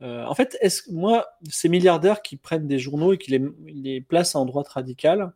[0.00, 4.00] en fait, est-ce que moi, ces milliardaires qui prennent des journaux et qui les, les
[4.00, 5.32] placent en droite radicale,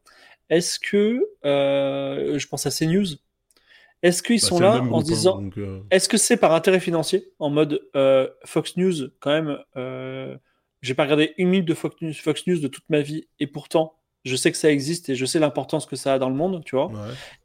[0.51, 3.07] est-ce que, euh, je pense à CNews,
[4.05, 6.79] est-ce qu'ils Bah, sont là en se hein, disant, euh, est-ce que c'est par intérêt
[6.79, 10.37] financier En mode euh, Fox News, quand même, euh,
[10.83, 13.47] j'ai pas regardé une minute de Fox News, Fox News de toute ma vie, et
[13.47, 13.95] pourtant,
[14.25, 16.63] je sais que ça existe et je sais l'importance que ça a dans le monde,
[16.65, 16.87] tu vois.
[16.89, 16.97] ouais.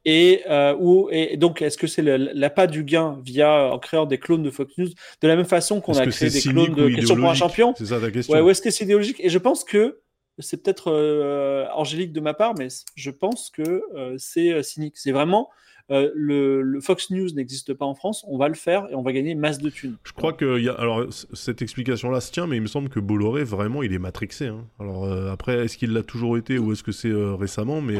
[0.04, 4.18] Et, euh, où, et donc, est-ce que c'est l'appât du gain via en créant des
[4.18, 7.16] clones de Fox News de la même façon qu'on a créé des clones de Question
[7.16, 7.74] pour un champion?
[7.76, 9.20] C'est ça ta question Ouais, ou est-ce que c'est idéologique?
[9.20, 10.00] Et je pense que
[10.38, 14.96] c'est peut-être euh, angélique de ma part, mais je pense que euh, c'est cynique.
[14.96, 15.50] C'est vraiment
[15.90, 19.12] euh, le, Fox News n'existe pas en France, on va le faire et on va
[19.12, 19.96] gagner masse de thunes.
[20.04, 23.82] Je crois que alors cette explication-là se tient, mais il me semble que Bolloré vraiment
[23.82, 24.46] il est matrixé.
[24.46, 24.64] hein.
[24.78, 27.96] Alors euh, après, est-ce qu'il l'a toujours été ou est-ce que c'est euh, récemment Mais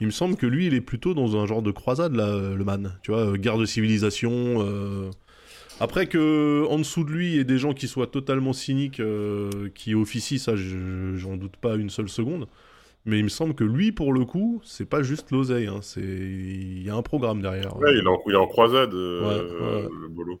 [0.00, 2.64] il me semble que lui, il est plutôt dans un genre de croisade là, le
[2.64, 2.92] man.
[3.02, 5.10] Tu vois, guerre de civilisation.
[5.80, 9.02] Après que en dessous de lui, il y ait des gens qui soient totalement cyniques,
[9.74, 12.46] qui officient, ça, je- j'en doute pas une seule seconde.
[13.04, 15.66] Mais il me semble que lui, pour le coup, c'est pas juste l'oseille.
[15.66, 15.80] Hein.
[15.82, 17.76] C'est il y a un programme derrière.
[17.78, 19.88] Ouais, il est en, il est en croisade, euh, Ouais, ouais.
[20.02, 20.40] le Bolo.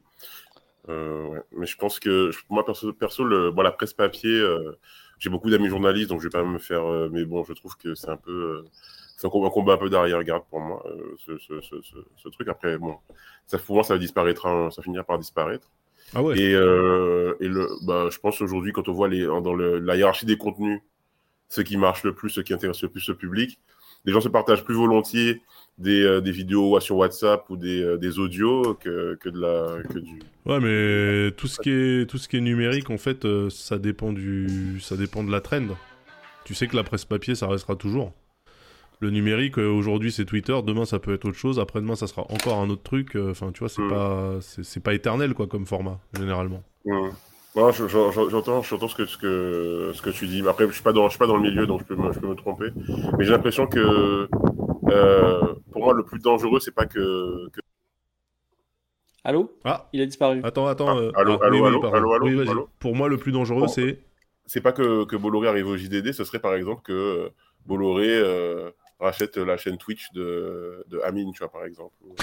[0.88, 1.40] Euh, ouais.
[1.56, 4.78] Mais je pense que, moi, perso, perso le, bon, la presse papier, euh,
[5.18, 6.84] j'ai beaucoup d'amis journalistes, donc je vais pas me faire.
[6.84, 8.30] euh, mais bon, je trouve que c'est un peu.
[8.30, 8.64] euh,
[9.16, 11.96] c'est un combat, un combat un peu d'arrière-garde pour moi, euh, ce, ce, ce, ce,
[12.16, 12.48] ce truc.
[12.48, 12.96] Après, bon,
[13.46, 15.68] ça, pour moi, ça disparaîtra, hein, ça finira par disparaître.
[16.14, 16.38] Ah ouais.
[16.38, 19.96] Et, euh, et le, bah, je pense aujourd'hui, quand on voit les, dans le, la
[19.96, 20.80] hiérarchie des contenus,
[21.52, 23.58] ce qui marche le plus, ce qui intéresse le plus le public,
[24.06, 25.42] les gens se partagent plus volontiers
[25.76, 29.82] des, euh, des vidéos sur WhatsApp ou des, euh, des audios que, que, de la,
[29.82, 30.22] que du.
[30.46, 33.78] Ouais, mais tout ce qui est tout ce qui est numérique, en fait, euh, ça
[33.78, 35.76] dépend du ça dépend de la trend.
[36.46, 38.12] Tu sais que la presse papier, ça restera toujours.
[39.00, 40.58] Le numérique, euh, aujourd'hui, c'est Twitter.
[40.64, 41.58] Demain, ça peut être autre chose.
[41.60, 43.14] Après-demain, ça sera encore un autre truc.
[43.16, 43.88] Enfin, tu vois, c'est Mm.
[43.90, 46.62] pas c'est pas éternel, quoi, comme format, généralement.
[46.86, 47.10] Mmh.
[47.54, 50.42] Non, je- je- je- j'entends, j'entends ce que, ce que, ce que tu dis.
[50.48, 52.10] Après, je suis pas dans, je suis pas dans le milieu, donc je peux me,
[52.12, 52.70] je peux me tromper.
[53.18, 54.26] Mais j'ai l'impression que,
[54.88, 57.60] euh, pour moi, le plus dangereux, c'est pas que, que-
[59.24, 59.52] Allô?
[59.64, 60.40] Ah, Il a disparu.
[60.42, 60.88] attends, attends.
[60.88, 63.32] Ah, euh, allô, ah, allô, oui, allô, allô, allô, Oui, allô Pour moi, le plus
[63.32, 63.68] dangereux, Bon.
[63.68, 64.00] c'est
[64.46, 67.28] c'est pas que, que Bolloré arrive au JDD, ce serait par exemple que euh,
[67.64, 71.94] Bolloré euh, rachète la chaîne Twitch de, de Amine, tu vois, par exemple.
[72.04, 72.14] Ou-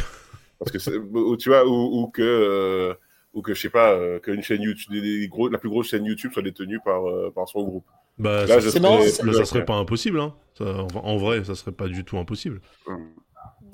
[0.60, 2.94] Parce que c'est- ou, tu vois, ou, ou que, euh,
[3.34, 5.90] ou que je sais pas, euh, qu'une chaîne YouTube, des- des gros, la plus grosse
[5.90, 7.86] chaîne YouTube soit détenue par, euh, par son groupe.
[8.18, 10.20] bah, Là, ça, serais serait pas impossible.
[10.20, 10.34] Hein.
[10.58, 12.60] Ça, en, en vrai, ça serait pas du tout impossible.
[12.88, 12.96] Mmh.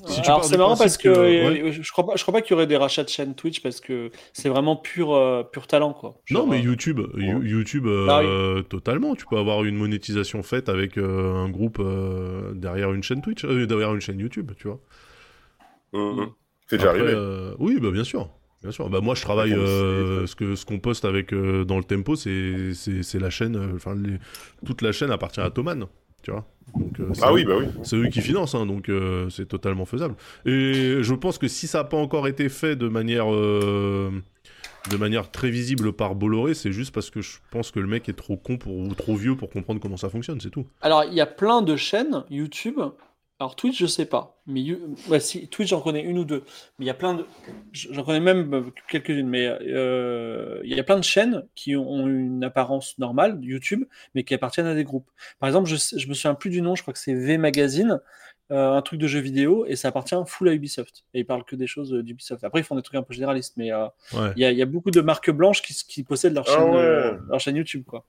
[0.08, 2.52] Si Alors c'est marrant parce que, que- euh, je crois pas, je crois pas qu'il
[2.52, 5.94] y aurait des rachats de chaînes Twitch parce que c'est vraiment pur, euh, pur talent
[5.94, 6.22] quoi.
[6.30, 9.16] Non, mais YouTube, You- YouTube, euh, Ah totalement.
[9.16, 13.46] Tu peux avoir une monétisation faite avec euh, un groupe euh, derrière une chaîne Twitch,
[13.46, 14.80] euh, derrière une chaîne YouTube, tu vois.
[15.94, 16.26] Mmh.
[16.68, 17.08] C'est déjà arrivé.
[17.16, 18.30] euh, oui, bah bien sûr.
[18.66, 18.90] Bien sûr.
[18.90, 22.16] Bah moi je travaille euh, ce que ce qu'on poste avec euh, dans le tempo,
[22.16, 22.74] c'est
[23.20, 23.56] la chaîne.
[23.56, 24.18] euh, Enfin, les-
[24.66, 25.86] toute la chaîne appartient à Thoman,
[26.24, 26.48] tu vois.
[26.76, 27.66] Donc euh, Ah eux- oui, bah oui.
[27.84, 30.16] c'est eux qui financent, hein, donc euh, c'est totalement faisable.
[30.48, 34.10] Et je pense que si ça n'a pas encore été fait de manière, euh,
[34.90, 38.10] de manière très visible par Bolloré, c'est juste parce que je pense que le mec
[38.10, 40.66] est trop con pour, ou trop vieux pour comprendre comment ça fonctionne, c'est tout.
[40.82, 42.80] Alors il y a plein de chaînes YouTube.
[43.40, 46.44] Alors Twitch je sais pas, mais You- ouais, si Twitch j'en connais une ou deux.
[46.80, 47.26] Mais il y a plein de,
[47.74, 49.28] j'en connais même euh, quelques-unes.
[49.28, 53.84] Mais euh, il y a plein de chaînes qui ont une apparence normale YouTube,
[54.14, 55.10] mais qui appartiennent à des groupes.
[55.40, 56.76] Par exemple, je, je me souviens plus du nom.
[56.76, 58.00] Je crois que c'est V Magazine.
[58.52, 61.44] euh, un truc de jeux vidéo et ça appartient full à Ubisoft et ils parlent
[61.44, 62.44] que des choses d'Ubisoft.
[62.44, 64.32] Après ils font des trucs un peu généralistes, mais euh, Ouais.
[64.36, 66.52] il y, a- il y a beaucoup de marques blanches qui, qui possèdent leur Ah
[66.54, 67.12] chaîne, ouais.
[67.28, 68.06] leur chaîne YouTube, quoi.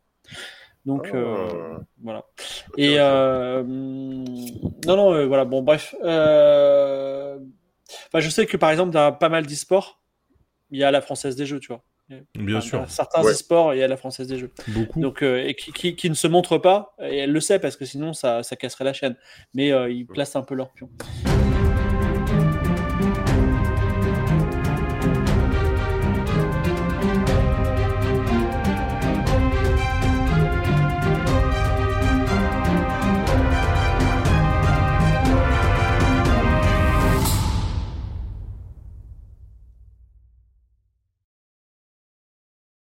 [0.87, 1.17] Donc Ah.
[1.17, 2.25] euh, voilà.
[2.79, 5.45] Et euh, non, non, euh, voilà.
[5.45, 5.95] Bon, bref.
[6.01, 7.41] Enfin,
[8.21, 10.01] je sais que par exemple dans pas mal d'e-sports,
[10.71, 11.83] il y a la française des jeux, tu vois.
[12.37, 13.33] Bien Enfin, sûr, dans Certains Ouais.
[13.33, 14.53] e-sports, il y a la française des jeux.
[14.69, 15.01] beaucoup.
[15.01, 17.85] Donc et qui, qui, qui ne se montre pas et elle le sait parce que
[17.85, 19.17] sinon ça, ça casserait la chaîne.
[19.55, 20.89] Mais ils placent un peu leur pion.